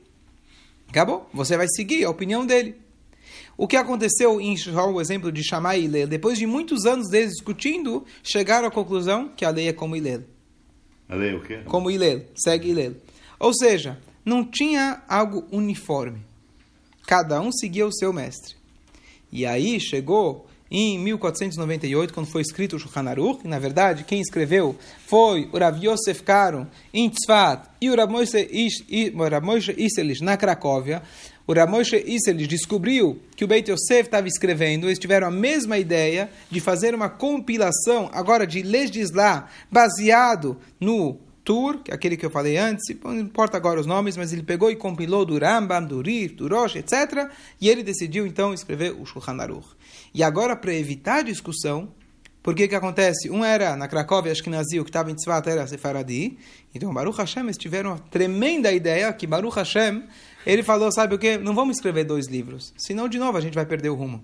Acabou? 0.90 1.30
Você 1.34 1.58
vai 1.58 1.68
seguir 1.68 2.06
a 2.06 2.10
opinião 2.10 2.46
dele. 2.46 2.83
O 3.58 3.68
que 3.68 3.78
aconteceu 3.78 4.42
em 4.42 4.54
Israel, 4.54 4.94
o 4.94 5.02
exemplo 5.02 5.32
de 5.32 5.44
Shammai 5.44 5.82
e 5.82 5.86
Hillel, 5.86 6.08
depois 6.08 6.38
de 6.38 6.46
muitos 6.46 6.86
anos 6.86 7.10
deles 7.10 7.34
discutindo, 7.34 8.04
chegaram 8.24 8.68
à 8.68 8.72
conclusão 8.72 9.30
que 9.30 9.46
a 9.46 9.50
lei 9.50 9.68
é 9.68 9.74
como 9.74 9.96
Hillel. 9.96 10.24
A 11.08 11.16
lei 11.16 11.32
é 11.32 11.36
o 11.36 11.42
quê? 11.42 11.62
Como 11.66 11.92
Hillel, 11.92 12.26
segue 12.36 12.70
Hillel. 12.70 12.96
Ou 13.40 13.54
seja, 13.54 14.00
não 14.26 14.44
tinha 14.44 15.04
algo 15.08 15.46
uniforme. 15.52 16.22
Cada 17.06 17.40
um 17.42 17.52
seguia 17.52 17.86
o 17.86 17.94
seu 17.94 18.12
mestre. 18.12 18.56
E 19.32 19.46
aí 19.46 19.80
chegou 19.80 20.48
em 20.76 20.98
1498, 20.98 22.12
quando 22.12 22.26
foi 22.26 22.42
escrito 22.42 22.76
o 22.76 22.80
Shulchan 22.80 23.08
Aruch, 23.08 23.48
na 23.48 23.60
verdade 23.60 24.04
quem 24.04 24.20
escreveu 24.20 24.76
foi 25.06 25.48
o 25.54 25.58
Rav 25.60 25.78
Yosef 25.78 26.24
Karo 26.24 26.68
em 26.92 27.10
Tzfat 27.10 27.70
e 27.80 27.92
o 27.92 27.96
Rav 27.96 28.12
Moshe 29.44 29.76
na 30.22 30.36
Cracóvia. 30.36 31.04
O 31.46 31.54
Rav 31.54 31.70
Moshe 31.70 31.98
Iselish 31.98 32.48
descobriu 32.48 33.22
que 33.36 33.44
o 33.44 33.48
Beit 33.48 33.70
Yosef 33.70 34.04
estava 34.04 34.28
escrevendo, 34.28 34.88
eles 34.88 34.98
tiveram 34.98 35.28
a 35.28 35.32
mesma 35.32 35.78
ideia 35.78 36.30
de 36.50 36.62
fazer 36.62 36.96
uma 36.96 37.10
compilação 37.10 38.10
agora 38.14 38.48
de 38.48 38.62
legislar 38.62 39.52
baseado 39.70 40.58
no 40.80 41.20
Tur, 41.44 41.84
que 41.84 41.92
é 41.92 41.94
aquele 41.94 42.16
que 42.16 42.26
eu 42.26 42.30
falei 42.30 42.58
antes, 42.58 42.84
não 43.04 43.20
importa 43.20 43.58
agora 43.58 43.78
os 43.78 43.86
nomes, 43.86 44.16
mas 44.16 44.32
ele 44.32 44.44
pegou 44.44 44.72
e 44.72 44.78
compilou 44.78 45.26
do 45.26 45.38
Rambam, 45.38 45.84
do 45.84 46.02
Rir, 46.02 46.30
do 46.30 46.48
Rosh, 46.48 46.78
etc. 46.78 47.30
E 47.60 47.68
ele 47.68 47.84
decidiu 47.84 48.26
então 48.26 48.54
escrever 48.54 48.94
o 48.94 49.06
Shulchan 49.06 49.36
Aruch. 49.42 49.68
E 50.14 50.24
agora, 50.24 50.56
para 50.56 50.74
evitar 50.74 51.24
discussão, 51.24 51.92
porque 52.42 52.68
que 52.68 52.76
acontece? 52.76 53.30
Um 53.30 53.44
era 53.44 53.76
na 53.76 53.88
Cracóvia, 53.88 54.32
acho 54.32 54.44
que 54.44 54.50
nazio, 54.50 54.84
que 54.84 54.90
estava 54.90 55.12
em 55.12 55.16
Tzvat, 55.16 55.48
era 55.50 55.68
Sefaradi. 55.68 56.38
Então, 56.76 56.94
Baruch 56.94 57.18
Hashem, 57.18 57.44
eles 57.44 57.58
tiveram 57.58 57.92
uma 57.92 58.00
tremenda 58.00 58.72
ideia 58.72 59.12
que 59.14 59.26
Baruch 59.28 59.56
Hashem, 59.56 60.04
ele 60.46 60.64
falou, 60.64 60.92
sabe 60.92 61.16
o 61.16 61.20
que? 61.20 61.38
Não 61.38 61.54
vamos 61.54 61.78
escrever 61.78 62.04
dois 62.04 62.28
livros, 62.28 62.74
senão, 62.78 63.08
de 63.08 63.20
novo, 63.20 63.38
a 63.38 63.42
gente 63.42 63.56
vai 63.56 63.66
perder 63.66 63.90
o 63.90 63.96
rumo. 63.96 64.24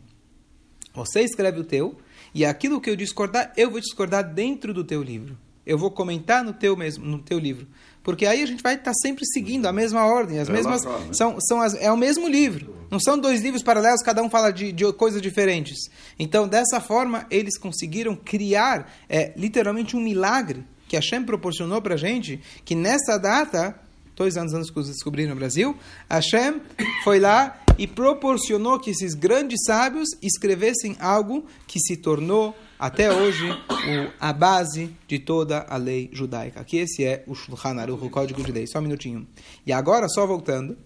Você 0.93 1.21
escreve 1.21 1.59
o 1.59 1.63
teu, 1.63 1.97
e 2.33 2.45
aquilo 2.45 2.81
que 2.81 2.89
eu 2.89 2.95
discordar, 2.95 3.53
eu 3.55 3.71
vou 3.71 3.79
discordar 3.79 4.23
dentro 4.33 4.73
do 4.73 4.83
teu 4.83 5.01
livro 5.01 5.38
eu 5.69 5.77
vou 5.77 5.91
comentar 5.91 6.43
no 6.43 6.51
teu 6.51 6.75
mesmo, 6.75 7.05
no 7.05 7.19
teu 7.19 7.38
livro. 7.38 7.67
Porque 8.01 8.25
aí 8.25 8.41
a 8.41 8.45
gente 8.47 8.63
vai 8.63 8.73
estar 8.73 8.91
sempre 9.03 9.23
seguindo 9.27 9.67
a 9.67 9.71
mesma 9.71 10.03
ordem, 10.03 10.39
as 10.39 10.49
mesmas 10.49 10.83
né? 10.83 11.09
são, 11.11 11.38
são 11.39 11.61
as, 11.61 11.75
é 11.75 11.91
o 11.91 11.97
mesmo 11.97 12.27
livro. 12.27 12.75
Não 12.89 12.99
são 12.99 13.19
dois 13.19 13.41
livros 13.41 13.61
paralelos, 13.61 14.01
cada 14.01 14.23
um 14.23 14.29
fala 14.31 14.51
de, 14.51 14.71
de 14.71 14.91
coisas 14.93 15.21
diferentes. 15.21 15.77
Então, 16.17 16.47
dessa 16.47 16.81
forma, 16.81 17.27
eles 17.29 17.55
conseguiram 17.59 18.15
criar 18.15 18.91
é, 19.07 19.31
literalmente 19.38 19.95
um 19.95 19.99
milagre 19.99 20.65
que 20.88 20.95
a 20.95 20.99
Hashem 20.99 21.23
proporcionou 21.23 21.79
para 21.83 21.93
a 21.93 21.97
gente, 21.97 22.41
que 22.65 22.73
nessa 22.73 23.19
data, 23.19 23.79
dois 24.19 24.35
anos 24.35 24.53
antes 24.53 24.69
que 24.69 24.77
os 24.77 24.88
descobriram 24.88 25.29
no 25.29 25.38
Brasil, 25.38 25.75
Hashem 26.09 26.61
foi 27.05 27.19
lá 27.19 27.57
e 27.77 27.88
proporcionou 27.88 28.77
que 28.77 28.91
esses 28.91 29.13
grandes 29.13 29.61
sábios 29.65 30.09
escrevessem 30.21 30.97
algo 30.99 31.45
que 31.65 31.79
se 31.79 31.95
tornou 31.95 32.53
até 32.77 33.11
hoje 33.11 33.49
o, 33.49 34.11
a 34.19 34.33
base 34.33 34.93
de 35.07 35.19
toda 35.19 35.65
a 35.69 35.77
lei 35.77 36.09
judaica. 36.11 36.59
Aqui 36.59 36.77
esse 36.77 37.05
é 37.05 37.23
o 37.25 37.33
Shulchan 37.33 37.79
Aruch, 37.79 38.05
o 38.05 38.09
Código 38.09 38.43
de 38.43 38.51
Lei. 38.51 38.67
Só 38.67 38.79
um 38.79 38.81
minutinho. 38.81 39.25
E 39.65 39.71
agora, 39.71 40.09
só 40.09 40.27
voltando, 40.27 40.77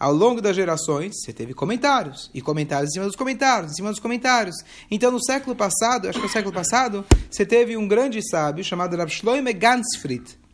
ao 0.00 0.12
longo 0.12 0.40
das 0.40 0.56
gerações, 0.56 1.12
você 1.20 1.32
teve 1.32 1.52
comentários, 1.52 2.30
e 2.32 2.40
comentários 2.40 2.90
em 2.90 2.94
cima 2.94 3.06
dos 3.06 3.16
comentários, 3.16 3.72
em 3.72 3.74
cima 3.74 3.90
dos 3.90 4.00
comentários. 4.00 4.56
Então, 4.90 5.10
no 5.10 5.22
século 5.22 5.54
passado, 5.54 6.08
acho 6.08 6.18
que 6.18 6.26
no 6.26 6.32
século 6.32 6.54
passado, 6.54 7.04
você 7.30 7.44
teve 7.44 7.76
um 7.76 7.86
grande 7.86 8.26
sábio 8.26 8.64
chamado 8.64 8.96
Rav 8.96 9.10
Shloime 9.10 9.52
Gansfried. 9.52 10.47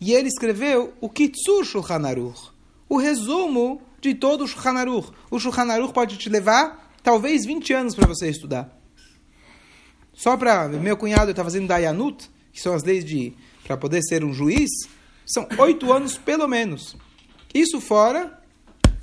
E 0.00 0.12
ele 0.12 0.28
escreveu 0.28 0.92
o 1.00 1.08
Kitsur 1.08 1.64
Shulchan 1.64 2.06
Aruch, 2.06 2.50
o 2.88 2.98
resumo 2.98 3.80
de 4.00 4.14
todo 4.14 4.44
o 4.44 4.46
Shulchan 4.46 4.78
Aruch. 4.78 5.10
O 5.30 5.38
Shulchan 5.38 5.70
Aruch 5.72 5.92
pode 5.92 6.16
te 6.16 6.28
levar, 6.28 6.92
talvez, 7.02 7.44
20 7.44 7.72
anos 7.72 7.94
para 7.94 8.06
você 8.06 8.28
estudar. 8.28 8.76
Só 10.12 10.36
para. 10.36 10.68
Meu 10.68 10.96
cunhado 10.96 11.30
está 11.30 11.44
fazendo 11.44 11.68
Dayanut, 11.68 12.30
que 12.52 12.60
são 12.60 12.74
as 12.74 12.82
leis 12.82 13.04
de. 13.04 13.34
para 13.64 13.76
poder 13.76 14.02
ser 14.02 14.24
um 14.24 14.32
juiz, 14.32 14.70
são 15.24 15.46
oito 15.58 15.92
anos 15.92 16.16
pelo 16.16 16.48
menos. 16.48 16.96
Isso 17.52 17.80
fora 17.80 18.40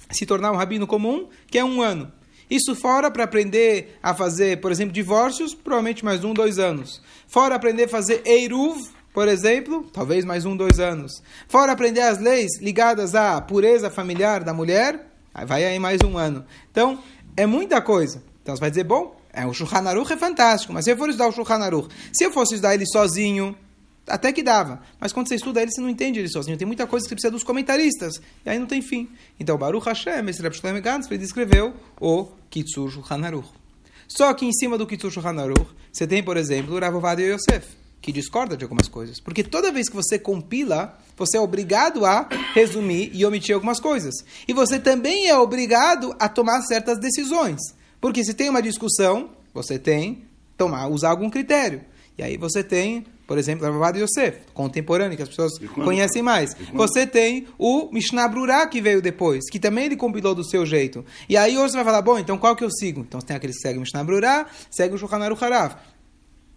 se 0.09 0.25
tornar 0.25 0.51
um 0.51 0.55
rabino 0.55 0.87
comum, 0.87 1.27
que 1.47 1.57
é 1.57 1.63
um 1.63 1.81
ano. 1.81 2.11
Isso 2.49 2.75
fora 2.75 3.09
para 3.09 3.23
aprender 3.23 3.97
a 4.01 4.13
fazer, 4.13 4.59
por 4.61 4.71
exemplo, 4.71 4.93
divórcios, 4.93 5.53
provavelmente 5.55 6.05
mais 6.05 6.23
um, 6.23 6.33
dois 6.33 6.59
anos. 6.59 7.01
Fora 7.27 7.55
aprender 7.55 7.85
a 7.85 7.87
fazer 7.87 8.21
Eiruv, 8.25 8.79
por 9.13 9.27
exemplo, 9.27 9.87
talvez 9.93 10.25
mais 10.25 10.43
um, 10.43 10.57
dois 10.57 10.79
anos. 10.79 11.21
Fora 11.47 11.71
aprender 11.71 12.01
as 12.01 12.19
leis 12.19 12.59
ligadas 12.59 13.13
à 13.13 13.39
pureza 13.39 13.89
familiar 13.89 14.43
da 14.43 14.53
mulher, 14.53 15.07
vai 15.45 15.63
aí 15.63 15.77
mais 15.77 16.01
um 16.01 16.17
ano. 16.17 16.43
Então, 16.71 16.99
é 17.37 17.45
muita 17.45 17.81
coisa. 17.81 18.23
Então 18.41 18.55
você 18.55 18.59
vai 18.59 18.69
dizer, 18.71 18.83
bom, 18.83 19.15
é, 19.31 19.45
o 19.45 19.53
Shulchan 19.53 19.87
Aruch 19.87 20.11
é 20.11 20.17
fantástico, 20.17 20.73
mas 20.73 20.85
se 20.85 20.91
eu 20.91 20.97
for 20.97 21.07
estudar 21.09 21.27
o 21.27 21.31
Shulchan 21.31 21.63
Aruch, 21.63 21.89
se 22.11 22.23
eu 22.23 22.31
fosse 22.31 22.55
estudar 22.55 22.73
ele 22.73 22.85
sozinho, 22.85 23.55
até 24.07 24.33
que 24.33 24.43
dava. 24.43 24.81
Mas 24.99 25.13
quando 25.13 25.27
você 25.27 25.35
estuda 25.35 25.61
ele, 25.61 25.71
você 25.71 25.79
não 25.79 25.89
entende 25.89 26.19
ele 26.19 26.27
sozinho. 26.27 26.57
Tem 26.57 26.67
muita 26.67 26.85
coisa 26.85 27.05
que 27.05 27.09
você 27.09 27.15
precisa 27.15 27.31
dos 27.31 27.43
comentaristas. 27.43 28.21
E 28.45 28.49
aí 28.49 28.59
não 28.59 28.65
tem 28.65 28.81
fim. 28.81 29.09
Então, 29.39 29.57
Baruch 29.57 29.87
Hashem, 29.87 30.27
esse 30.27 30.41
Reb 30.41 30.53
Shlomo 30.53 30.81
Gansfried, 30.81 31.23
escreveu 31.23 31.73
o 32.01 32.27
Kitsur 32.49 32.89
Shulchan 32.89 33.25
Aruch. 33.25 33.47
Só 34.07 34.33
que 34.33 34.45
em 34.45 34.51
cima 34.51 34.77
do 34.77 34.85
Kitsur 34.85 35.09
Shulchan 35.09 35.39
Aruch, 35.39 35.67
você 35.91 36.05
tem, 36.05 36.21
por 36.21 36.35
exemplo, 36.35 36.75
o 36.75 36.79
Rav 36.79 36.95
Ovadia 36.95 37.33
Yosef, 37.33 37.65
que 38.03 38.11
discorda 38.11 38.57
de 38.57 38.65
algumas 38.65 38.89
coisas. 38.89 39.21
Porque 39.21 39.41
toda 39.43 39.71
vez 39.71 39.87
que 39.87 39.95
você 39.95 40.19
compila, 40.19 40.99
você 41.15 41.37
é 41.37 41.39
obrigado 41.39 42.05
a 42.05 42.27
resumir 42.53 43.09
e 43.13 43.25
omitir 43.25 43.55
algumas 43.55 43.79
coisas. 43.79 44.13
E 44.45 44.51
você 44.51 44.77
também 44.77 45.29
é 45.29 45.37
obrigado 45.37 46.13
a 46.19 46.27
tomar 46.27 46.61
certas 46.63 46.99
decisões. 46.99 47.61
Porque 48.01 48.21
se 48.25 48.33
tem 48.33 48.49
uma 48.49 48.61
discussão, 48.61 49.29
você 49.53 49.79
tem 49.79 50.25
tomar, 50.57 50.87
usar 50.87 51.11
algum 51.11 51.29
critério. 51.29 51.81
E 52.17 52.21
aí 52.21 52.35
você 52.35 52.61
tem, 52.61 53.05
por 53.25 53.37
exemplo, 53.37 53.65
Rabbi 53.79 54.01
Yosef, 54.01 54.39
contemporâneo, 54.53 55.15
que 55.15 55.23
as 55.23 55.29
pessoas 55.29 55.57
quando, 55.57 55.85
conhecem 55.85 56.21
mais. 56.21 56.53
Você 56.73 57.07
tem 57.07 57.47
o 57.57 57.89
Mishnah 57.89 58.27
Brurah, 58.27 58.67
que 58.67 58.81
veio 58.81 59.01
depois, 59.01 59.49
que 59.49 59.59
também 59.59 59.85
ele 59.85 59.95
compilou 59.95 60.35
do 60.35 60.43
seu 60.43 60.65
jeito. 60.65 61.05
E 61.29 61.37
aí 61.37 61.57
hoje 61.57 61.71
você 61.71 61.77
vai 61.77 61.85
falar, 61.85 62.01
bom, 62.01 62.19
então 62.19 62.37
qual 62.37 62.53
que 62.53 62.65
eu 62.65 62.69
sigo? 62.69 62.99
Então 62.99 63.21
você 63.21 63.27
tem 63.27 63.37
aquele 63.37 63.53
que 63.53 63.59
segue 63.59 63.77
o 63.77 63.81
Mishnah 63.81 64.03
Brurah, 64.03 64.45
segue 64.69 64.93
o 64.93 64.97
Shulchan 64.97 65.23
Aruch 65.23 65.41
Harav. 65.41 65.77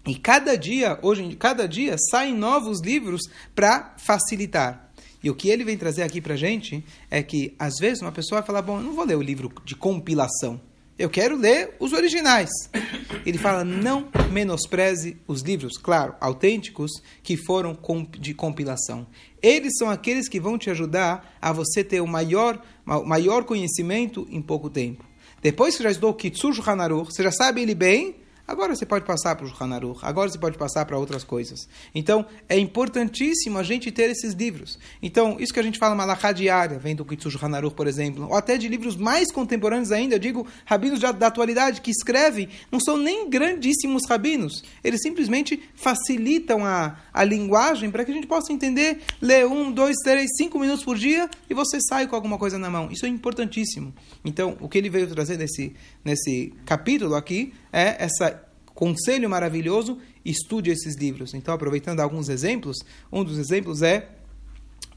E 0.07 0.15
cada 0.15 0.57
dia, 0.57 0.99
hoje, 1.03 1.35
cada 1.37 1.67
dia, 1.67 1.97
saem 2.11 2.35
novos 2.35 2.81
livros 2.81 3.23
para 3.55 3.95
facilitar. 3.99 4.91
E 5.23 5.29
o 5.29 5.35
que 5.35 5.49
ele 5.49 5.65
vem 5.65 5.77
trazer 5.77 6.03
aqui 6.03 6.21
para 6.21 6.37
gente 6.37 6.85
é 7.11 7.23
que, 7.23 7.55
às 7.59 7.79
vezes, 7.81 8.01
uma 8.01 8.13
pessoa 8.13 8.41
vai 8.41 8.47
falar, 8.47 8.63
bom, 8.63 8.79
eu 8.79 8.85
não 8.85 8.93
vou 8.93 9.05
ler 9.05 9.17
o 9.17 9.23
livro 9.23 9.53
de 9.65 9.75
compilação. 9.75 10.61
Eu 10.99 11.11
quero 11.11 11.37
ler 11.37 11.77
os 11.79 11.93
originais. 11.93 12.49
Ele 13.27 13.37
fala: 13.37 13.65
não 13.65 14.09
menospreze 14.33 15.19
os 15.27 15.43
livros, 15.43 15.77
claro, 15.77 16.15
autênticos, 16.21 16.91
que 17.23 17.37
foram 17.37 17.77
de 18.19 18.33
compilação. 18.33 19.07
Eles 19.43 19.77
são 19.77 19.91
aqueles 19.91 20.27
que 20.27 20.41
vão 20.41 20.57
te 20.57 20.71
ajudar 20.71 21.37
a 21.41 21.53
você 21.53 21.85
ter 21.85 22.01
o 22.01 22.07
maior, 22.07 22.65
maior 23.05 23.45
conhecimento 23.45 24.27
em 24.31 24.41
pouco 24.41 24.71
tempo. 24.71 25.05
Depois 25.43 25.77
que 25.77 25.83
já 25.83 25.91
estudou 25.91 26.15
Kitsur 26.15 26.67
Hanaruch, 26.67 27.13
você 27.13 27.23
já 27.23 27.31
sabe 27.31 27.61
ele 27.61 27.75
bem, 27.75 28.17
Agora 28.47 28.75
você 28.77 28.87
pode 28.87 29.05
passar 29.05 29.35
para 29.35 29.45
o 29.45 29.49
Shulchan 29.49 29.75
Aruch, 29.75 30.01
agora 30.03 30.31
você 30.31 30.39
pode 30.39 30.57
passar 30.57 30.85
para 30.85 30.97
outras 30.97 31.25
coisas. 31.25 31.69
Então, 31.95 32.25
é 32.49 32.57
importantíssimo 32.57 33.59
a 33.59 33.63
gente 33.63 33.91
ter 33.91 34.09
esses 34.09 34.35
livros. 34.35 34.79
Então, 35.03 35.37
isso 35.41 35.53
que 35.53 35.59
a 35.59 35.63
gente 35.63 35.79
fala 35.79 35.95
malachá 35.95 36.31
diária, 36.31 36.79
vem 36.79 36.95
do 36.95 37.05
Kitsu 37.05 37.31
Shulchan 37.31 37.57
Aruch, 37.57 37.75
por 37.75 37.89
exemplo, 37.89 38.29
ou 38.29 38.37
até 38.37 38.57
de 38.57 38.69
livros 38.69 38.97
mais 38.97 39.33
contemporâneos 39.33 39.91
ainda, 39.91 40.15
eu 40.15 40.19
digo 40.19 40.47
rabinos 40.65 41.01
da, 41.01 41.11
da 41.11 41.27
atualidade 41.27 41.81
que 41.81 41.91
escrevem, 41.91 42.49
não 42.71 42.79
são 42.79 42.97
nem 42.97 43.29
grandíssimos 43.29 44.03
rabinos, 44.09 44.63
eles 44.85 45.01
simplesmente 45.03 45.61
facilitam 45.75 46.65
a, 46.65 46.99
a 47.13 47.25
linguagem 47.25 47.91
para 47.91 48.05
que 48.05 48.13
a 48.13 48.15
gente 48.15 48.27
possa 48.27 48.53
entender, 48.53 49.01
ler 49.21 49.47
um, 49.47 49.73
dois, 49.73 49.97
três, 50.05 50.31
cinco 50.37 50.59
minutos 50.59 50.85
por 50.85 50.97
dia 50.97 51.29
e 51.51 51.55
você 51.55 51.79
sai 51.81 52.07
com 52.07 52.15
alguma 52.15 52.39
coisa 52.39 52.59
na 52.59 52.71
mão. 52.71 52.89
Isso 52.91 53.07
é 53.07 53.09
importantíssimo. 53.09 53.93
Então, 54.25 54.57
o 54.61 54.69
que 54.69 54.79
ele 54.79 54.89
veio 54.89 55.09
trazer 55.09 55.37
nesse, 55.37 55.75
nesse 56.05 56.53
capítulo 56.65 57.15
aqui 57.15 57.53
é 57.73 57.97
essa 58.05 58.36
conselho 58.77 59.29
maravilhoso, 59.29 59.99
estude 60.23 60.71
esses 60.71 60.97
livros. 60.97 61.33
Então, 61.33 61.55
aproveitando 61.55 62.01
alguns 62.01 62.29
exemplos, 62.29 62.77
um 63.11 63.25
dos 63.25 63.39
exemplos 63.39 63.81
é 63.81 64.11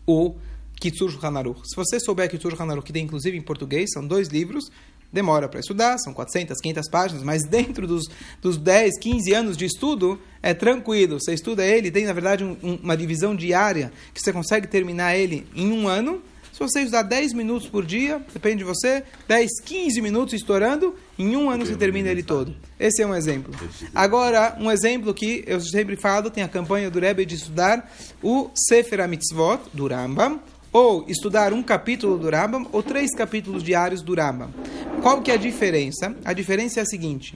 o 0.05 0.35
Kitsur 0.79 1.17
Hanaruch. 1.25 1.61
Se 1.63 1.75
você 1.75 1.97
souber 1.99 2.29
Kitsur 2.29 2.61
Hanaruch, 2.61 2.85
que 2.85 2.93
tem 2.93 3.05
inclusive 3.05 3.37
em 3.37 3.41
português, 3.41 3.89
são 3.93 4.05
dois 4.05 4.27
livros, 4.27 4.69
demora 5.11 5.47
para 5.47 5.61
estudar, 5.61 5.97
são 5.97 6.13
400, 6.13 6.59
500 6.59 6.89
páginas, 6.89 7.23
mas 7.23 7.43
dentro 7.47 7.87
dos, 7.87 8.05
dos 8.41 8.57
10, 8.57 8.99
15 8.99 9.33
anos 9.33 9.57
de 9.57 9.65
estudo, 9.65 10.19
é 10.43 10.53
tranquilo. 10.53 11.17
Você 11.17 11.33
estuda 11.33 11.65
ele, 11.65 11.89
tem 11.89 12.05
na 12.05 12.13
verdade 12.13 12.43
um, 12.43 12.57
uma 12.83 12.97
divisão 12.97 13.33
diária, 13.33 13.93
que 14.13 14.21
você 14.21 14.33
consegue 14.33 14.67
terminar 14.67 15.15
ele 15.15 15.47
em 15.55 15.71
um 15.71 15.87
ano, 15.87 16.21
se 16.59 16.73
você 16.73 16.79
estudar 16.81 17.03
10 17.03 17.31
minutos 17.33 17.69
por 17.69 17.85
dia, 17.85 18.21
depende 18.33 18.57
de 18.57 18.63
você, 18.65 19.03
10, 19.29 19.61
15 19.63 20.01
minutos 20.01 20.33
estourando, 20.33 20.93
em 21.17 21.33
um 21.37 21.49
ano 21.49 21.65
você 21.65 21.73
termina 21.73 22.09
ele 22.09 22.21
todo. 22.21 22.53
Esse 22.77 23.01
é 23.01 23.07
um 23.07 23.15
exemplo. 23.15 23.53
Agora, 23.95 24.57
um 24.59 24.69
exemplo 24.69 25.13
que 25.13 25.41
eu 25.47 25.61
sempre 25.61 25.95
falo, 25.95 26.29
tem 26.29 26.43
a 26.43 26.49
campanha 26.49 26.91
do 26.91 26.99
Rebbe 26.99 27.25
de 27.25 27.35
estudar 27.35 27.89
o 28.21 28.49
Sefer 28.53 28.99
HaMitzvot, 28.99 29.69
do 29.73 29.87
Rambam, 29.87 30.41
ou 30.73 31.05
estudar 31.07 31.53
um 31.53 31.63
capítulo 31.63 32.17
do 32.17 32.29
Rambam, 32.29 32.67
ou 32.73 32.83
três 32.83 33.15
capítulos 33.15 33.63
diários 33.63 34.01
do 34.01 34.13
Rambam. 34.13 34.53
Qual 35.01 35.21
que 35.21 35.31
é 35.31 35.35
a 35.35 35.37
diferença? 35.37 36.13
A 36.25 36.33
diferença 36.33 36.81
é 36.81 36.83
a 36.83 36.85
seguinte. 36.85 37.35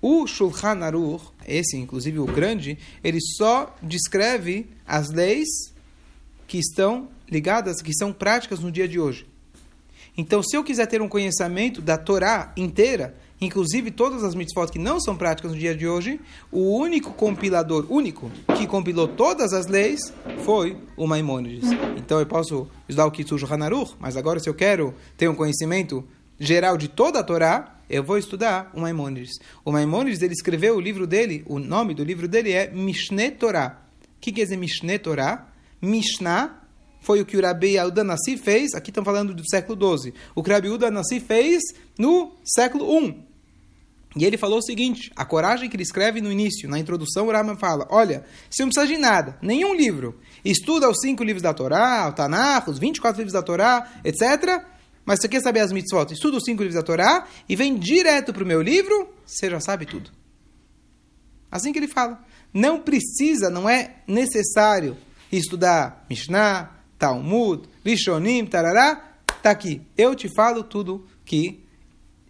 O 0.00 0.28
Shulchan 0.28 0.78
Aruch, 0.84 1.24
esse 1.44 1.76
inclusive 1.76 2.20
o 2.20 2.24
grande, 2.24 2.78
ele 3.02 3.18
só 3.36 3.74
descreve 3.82 4.68
as 4.86 5.10
leis 5.10 5.48
que 6.46 6.58
estão 6.58 7.08
ligadas, 7.30 7.80
que 7.80 7.94
são 7.94 8.12
práticas 8.12 8.60
no 8.60 8.70
dia 8.70 8.88
de 8.88 8.98
hoje. 8.98 9.26
Então, 10.16 10.42
se 10.42 10.56
eu 10.56 10.64
quiser 10.64 10.86
ter 10.86 11.00
um 11.00 11.08
conhecimento 11.08 11.80
da 11.80 11.96
Torá 11.96 12.52
inteira, 12.56 13.14
inclusive 13.40 13.90
todas 13.90 14.24
as 14.24 14.34
mitzvot 14.34 14.70
que 14.70 14.78
não 14.78 15.00
são 15.00 15.16
práticas 15.16 15.52
no 15.52 15.58
dia 15.58 15.74
de 15.74 15.86
hoje, 15.86 16.20
o 16.50 16.76
único 16.76 17.12
compilador, 17.12 17.86
único, 17.88 18.30
que 18.56 18.66
compilou 18.66 19.08
todas 19.08 19.52
as 19.52 19.66
leis 19.66 20.12
foi 20.44 20.76
o 20.96 21.06
Maimônides. 21.06 21.70
Então, 21.96 22.18
eu 22.18 22.26
posso 22.26 22.68
estudar 22.88 23.06
o 23.06 23.10
Kitsuj 23.10 23.44
Hanaruch, 23.44 23.94
mas 23.98 24.16
agora 24.16 24.40
se 24.40 24.48
eu 24.48 24.54
quero 24.54 24.94
ter 25.16 25.28
um 25.28 25.34
conhecimento 25.34 26.04
geral 26.38 26.76
de 26.76 26.88
toda 26.88 27.20
a 27.20 27.22
Torá, 27.22 27.76
eu 27.88 28.04
vou 28.04 28.18
estudar 28.18 28.70
o 28.74 28.80
Maimônides. 28.80 29.38
O 29.64 29.72
Maimônides, 29.72 30.22
ele 30.22 30.32
escreveu 30.32 30.76
o 30.76 30.80
livro 30.80 31.06
dele, 31.06 31.44
o 31.46 31.58
nome 31.58 31.94
do 31.94 32.04
livro 32.04 32.28
dele 32.28 32.52
é 32.52 32.70
Mishneh 32.70 33.30
Torá. 33.30 33.80
O 34.16 34.20
que 34.20 34.32
quer 34.32 34.44
dizer 34.44 34.56
Mishneh 34.56 34.98
Torá? 34.98 35.48
Mishnah 35.82 36.59
foi 37.00 37.20
o 37.20 37.26
que 37.26 37.36
o 37.36 37.42
Rabi 37.42 37.76
Yehuda 37.76 38.04
Nassi 38.04 38.36
fez, 38.36 38.74
aqui 38.74 38.90
estamos 38.90 39.06
falando 39.06 39.34
do 39.34 39.42
século 39.48 39.98
XII, 39.98 40.14
o 40.34 40.42
que 40.42 40.52
Rabi 40.52 40.68
Yehuda 40.68 40.90
fez 41.26 41.62
no 41.98 42.32
século 42.44 42.86
I. 43.04 43.30
E 44.16 44.24
ele 44.24 44.36
falou 44.36 44.58
o 44.58 44.62
seguinte, 44.62 45.12
a 45.14 45.24
coragem 45.24 45.70
que 45.70 45.76
ele 45.76 45.84
escreve 45.84 46.20
no 46.20 46.32
início, 46.32 46.68
na 46.68 46.78
introdução, 46.78 47.28
o 47.28 47.32
Rama 47.32 47.56
fala, 47.56 47.86
olha, 47.90 48.24
você 48.50 48.62
não 48.62 48.70
precisa 48.70 48.92
de 48.92 48.98
nada, 48.98 49.38
nenhum 49.40 49.72
livro. 49.72 50.18
Estuda 50.44 50.90
os 50.90 50.98
cinco 51.00 51.22
livros 51.22 51.42
da 51.42 51.54
Torá, 51.54 52.08
o 52.08 52.12
Tanakh, 52.12 52.68
os 52.68 52.78
24 52.78 53.18
livros 53.18 53.32
da 53.32 53.42
Torá, 53.42 53.88
etc., 54.04 54.64
mas 55.04 55.20
você 55.20 55.28
quer 55.28 55.40
saber 55.40 55.60
as 55.60 55.72
mitzvot? 55.72 56.12
Estuda 56.12 56.36
os 56.36 56.44
cinco 56.44 56.62
livros 56.62 56.74
da 56.74 56.82
Torá 56.82 57.26
e 57.48 57.56
vem 57.56 57.76
direto 57.76 58.32
para 58.32 58.44
o 58.44 58.46
meu 58.46 58.60
livro, 58.60 59.08
você 59.24 59.48
já 59.48 59.58
sabe 59.58 59.86
tudo. 59.86 60.10
Assim 61.50 61.72
que 61.72 61.78
ele 61.78 61.88
fala. 61.88 62.22
Não 62.52 62.80
precisa, 62.80 63.48
não 63.48 63.68
é 63.68 64.02
necessário 64.06 64.96
estudar 65.32 66.04
Mishnah, 66.08 66.70
Talmud, 67.00 67.66
Rishonim, 67.82 68.44
tarará, 68.44 69.14
tá 69.42 69.50
aqui. 69.50 69.80
Eu 69.96 70.14
te 70.14 70.28
falo 70.36 70.62
tudo 70.62 71.06
que 71.24 71.64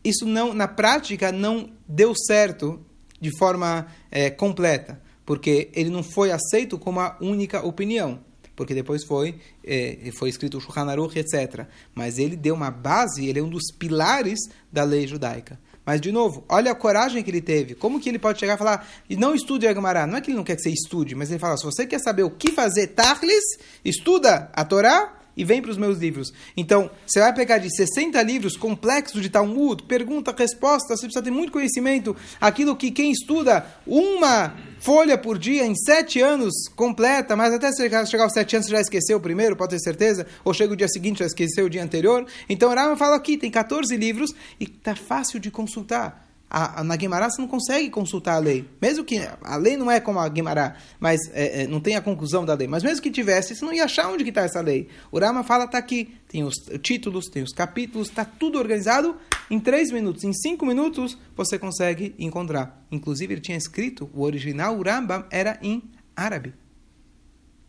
isso 0.04 0.24
não, 0.24 0.54
na 0.54 0.68
prática, 0.68 1.33
não 1.33 1.70
deu 1.88 2.14
certo 2.14 2.80
de 3.20 3.37
forma 3.37 3.88
é, 4.12 4.30
completa, 4.30 5.02
porque 5.26 5.68
ele 5.74 5.90
não 5.90 6.04
foi 6.04 6.30
aceito 6.30 6.78
como 6.78 7.00
a 7.00 7.16
única 7.20 7.66
opinião, 7.66 8.20
porque 8.54 8.72
depois 8.72 9.04
foi 9.04 9.40
é, 9.64 10.11
foi 10.16 10.28
escrito 10.28 10.56
o 10.56 10.61
Shulchan 10.61 10.88
Aruch, 10.88 11.18
etc. 11.18 11.66
Mas 11.92 12.18
ele 12.18 12.37
deu 12.37 12.54
uma 12.54 12.70
base, 12.70 13.26
ele 13.26 13.40
é 13.40 13.42
um 13.42 13.50
dos 13.50 13.72
pilares 13.76 14.38
da 14.72 14.85
lei 14.85 15.04
judaica. 15.04 15.59
Mas, 15.90 16.00
de 16.00 16.12
novo, 16.12 16.44
olha 16.48 16.70
a 16.70 16.74
coragem 16.74 17.20
que 17.20 17.29
ele 17.33 17.40
teve. 17.40 17.74
Como 17.74 17.98
que 17.98 18.09
ele 18.09 18.16
pode 18.16 18.38
chegar 18.38 18.55
e 18.55 18.57
falar, 18.57 18.88
e 19.09 19.16
não 19.16 19.35
estude 19.35 19.66
a 19.66 19.74
Gemara? 19.74 20.07
Não 20.07 20.18
é 20.18 20.20
que 20.20 20.31
ele 20.31 20.37
não 20.37 20.44
quer 20.44 20.55
que 20.55 20.62
você 20.62 20.70
estude, 20.70 21.16
mas 21.16 21.31
ele 21.31 21.40
fala, 21.40 21.57
se 21.57 21.64
você 21.64 21.85
quer 21.85 21.98
saber 21.98 22.22
o 22.22 22.31
que 22.31 22.53
fazer, 22.53 22.87
Tachlis, 22.87 23.42
estuda 23.85 24.48
a 24.53 24.64
Torá 24.64 25.19
e 25.40 25.44
vem 25.44 25.62
para 25.62 25.70
os 25.70 25.79
meus 25.79 25.96
livros. 25.96 26.31
Então, 26.55 26.90
você 27.07 27.18
vai 27.18 27.33
pegar 27.33 27.57
de 27.57 27.74
60 27.74 28.20
livros 28.22 28.59
complexos 28.59 29.22
de 29.22 29.31
Talmud, 29.31 29.85
pergunta, 29.85 30.35
resposta, 30.37 30.94
você 30.94 31.07
precisa 31.07 31.24
ter 31.24 31.31
muito 31.31 31.50
conhecimento. 31.50 32.14
Aquilo 32.38 32.76
que 32.76 32.90
quem 32.90 33.11
estuda 33.11 33.64
uma 33.87 34.55
folha 34.81 35.16
por 35.16 35.38
dia 35.38 35.64
em 35.64 35.74
sete 35.74 36.20
anos 36.20 36.68
completa, 36.76 37.35
mas 37.35 37.55
até 37.55 37.72
chegar, 37.72 38.00
aos 38.00 38.33
sete 38.35 38.57
anos 38.57 38.66
você 38.66 38.72
já 38.72 38.81
esqueceu 38.83 39.16
o 39.16 39.20
primeiro, 39.20 39.57
pode 39.57 39.70
ter 39.70 39.81
certeza, 39.81 40.26
ou 40.44 40.53
chega 40.53 40.74
o 40.74 40.76
dia 40.76 40.88
seguinte 40.88 41.20
já 41.20 41.26
esqueceu 41.26 41.64
o 41.64 41.70
dia 41.70 41.83
anterior. 41.83 42.26
Então, 42.46 42.68
Rama 42.74 42.98
fala 42.98 43.16
aqui, 43.16 43.38
tem 43.38 43.50
14 43.50 43.96
livros 43.96 44.35
e 44.61 44.64
está 44.64 44.94
fácil 44.94 45.40
de 45.40 45.50
consultar 45.50 46.29
a, 46.50 46.80
a, 46.80 46.84
na 46.84 46.96
Guimarães 46.96 47.34
você 47.34 47.40
não 47.40 47.48
consegue 47.48 47.88
consultar 47.88 48.34
a 48.34 48.38
lei. 48.38 48.68
Mesmo 48.82 49.04
que 49.04 49.18
a 49.40 49.56
lei 49.56 49.76
não 49.76 49.88
é 49.88 50.00
como 50.00 50.18
a 50.18 50.28
Guimarães, 50.28 50.72
mas 50.98 51.20
é, 51.32 51.62
é, 51.62 51.66
não 51.68 51.80
tem 51.80 51.94
a 51.94 52.00
conclusão 52.02 52.44
da 52.44 52.54
lei. 52.54 52.66
Mas 52.66 52.82
mesmo 52.82 53.00
que 53.00 53.10
tivesse, 53.10 53.54
você 53.54 53.64
não 53.64 53.72
ia 53.72 53.84
achar 53.84 54.08
onde 54.08 54.28
está 54.28 54.42
essa 54.42 54.60
lei. 54.60 54.88
O 55.12 55.20
Rama 55.20 55.44
fala, 55.44 55.64
está 55.64 55.78
aqui. 55.78 56.12
Tem 56.28 56.42
os 56.42 56.56
títulos, 56.82 57.26
tem 57.28 57.44
os 57.44 57.52
capítulos, 57.52 58.08
está 58.08 58.24
tudo 58.24 58.58
organizado. 58.58 59.16
Em 59.48 59.60
três 59.60 59.92
minutos, 59.92 60.24
em 60.24 60.32
cinco 60.32 60.66
minutos, 60.66 61.16
você 61.36 61.58
consegue 61.58 62.14
encontrar. 62.18 62.84
Inclusive, 62.90 63.34
ele 63.34 63.40
tinha 63.40 63.56
escrito, 63.56 64.10
o 64.12 64.22
original, 64.22 64.76
o 64.76 64.82
era 65.30 65.58
em 65.62 65.82
árabe. 66.16 66.54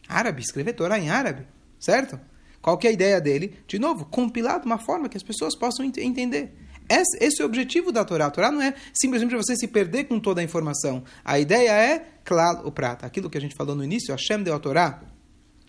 Árabe, 0.07 0.41
escrever 0.41 0.73
Torá 0.73 0.99
em 0.99 1.09
árabe, 1.09 1.47
certo? 1.79 2.19
Qual 2.61 2.77
que 2.77 2.85
é 2.85 2.89
a 2.89 2.93
ideia 2.93 3.19
dele? 3.19 3.55
De 3.67 3.79
novo, 3.79 4.05
compilar 4.05 4.59
de 4.59 4.65
uma 4.65 4.77
forma 4.77 5.09
que 5.09 5.17
as 5.17 5.23
pessoas 5.23 5.55
possam 5.55 5.85
entender. 5.85 6.53
Esse 6.91 7.41
é 7.41 7.45
o 7.45 7.47
objetivo 7.47 7.91
da 7.91 8.03
Torá. 8.03 8.25
A 8.25 8.31
Torá 8.31 8.51
não 8.51 8.61
é 8.61 8.73
simplesmente 8.93 9.35
você 9.35 9.55
se 9.55 9.67
perder 9.67 10.05
com 10.05 10.19
toda 10.19 10.41
a 10.41 10.43
informação. 10.43 11.03
A 11.23 11.39
ideia 11.39 11.71
é, 11.71 12.05
claro, 12.23 12.67
o 12.67 12.71
prata. 12.71 13.05
Aquilo 13.05 13.29
que 13.29 13.37
a 13.37 13.41
gente 13.41 13.55
falou 13.55 13.75
no 13.75 13.83
início, 13.83 14.13
Hashem 14.13 14.43
deu 14.43 14.53
a 14.53 14.59
Torá 14.59 15.01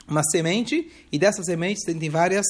uma 0.09 0.23
semente, 0.25 0.91
e 1.11 1.19
dessas 1.19 1.47
sementes 1.47 1.85
tem 1.85 2.11
várias 2.11 2.45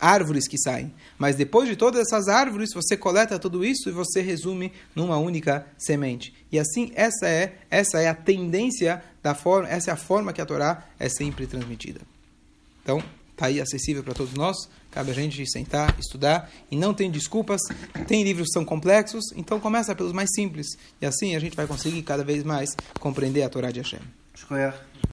árvores 0.00 0.48
que 0.48 0.58
saem. 0.58 0.92
Mas 1.16 1.36
depois 1.36 1.68
de 1.68 1.76
todas 1.76 2.00
essas 2.00 2.28
árvores, 2.28 2.70
você 2.74 2.96
coleta 2.96 3.38
tudo 3.38 3.64
isso 3.64 3.88
e 3.88 3.92
você 3.92 4.20
resume 4.20 4.72
numa 4.96 5.16
única 5.16 5.66
semente. 5.78 6.34
E 6.50 6.58
assim, 6.58 6.90
essa 6.94 7.28
é, 7.28 7.58
essa 7.70 8.00
é 8.00 8.08
a 8.08 8.14
tendência 8.14 9.02
da 9.22 9.34
forma, 9.34 9.68
essa 9.68 9.90
é 9.90 9.94
a 9.94 9.96
forma 9.96 10.32
que 10.32 10.40
a 10.40 10.46
Torá 10.46 10.84
é 10.98 11.08
sempre 11.08 11.46
transmitida. 11.46 12.00
Então, 12.82 13.02
aí 13.42 13.60
acessível 13.60 14.02
para 14.02 14.14
todos 14.14 14.34
nós. 14.34 14.56
Cabe 14.90 15.10
a 15.10 15.14
gente 15.14 15.44
sentar, 15.50 15.98
estudar 15.98 16.50
e 16.70 16.76
não 16.76 16.94
tem 16.94 17.10
desculpas. 17.10 17.60
Tem 18.06 18.22
livros 18.22 18.48
que 18.48 18.52
são 18.52 18.64
complexos, 18.64 19.24
então 19.34 19.58
começa 19.58 19.94
pelos 19.94 20.12
mais 20.12 20.30
simples. 20.34 20.66
E 21.00 21.06
assim 21.06 21.34
a 21.34 21.40
gente 21.40 21.56
vai 21.56 21.66
conseguir 21.66 22.02
cada 22.02 22.22
vez 22.22 22.44
mais 22.44 22.70
compreender 23.00 23.42
a 23.42 23.48
Torá 23.48 23.70
de 23.70 23.80
Hashem. 23.80 24.00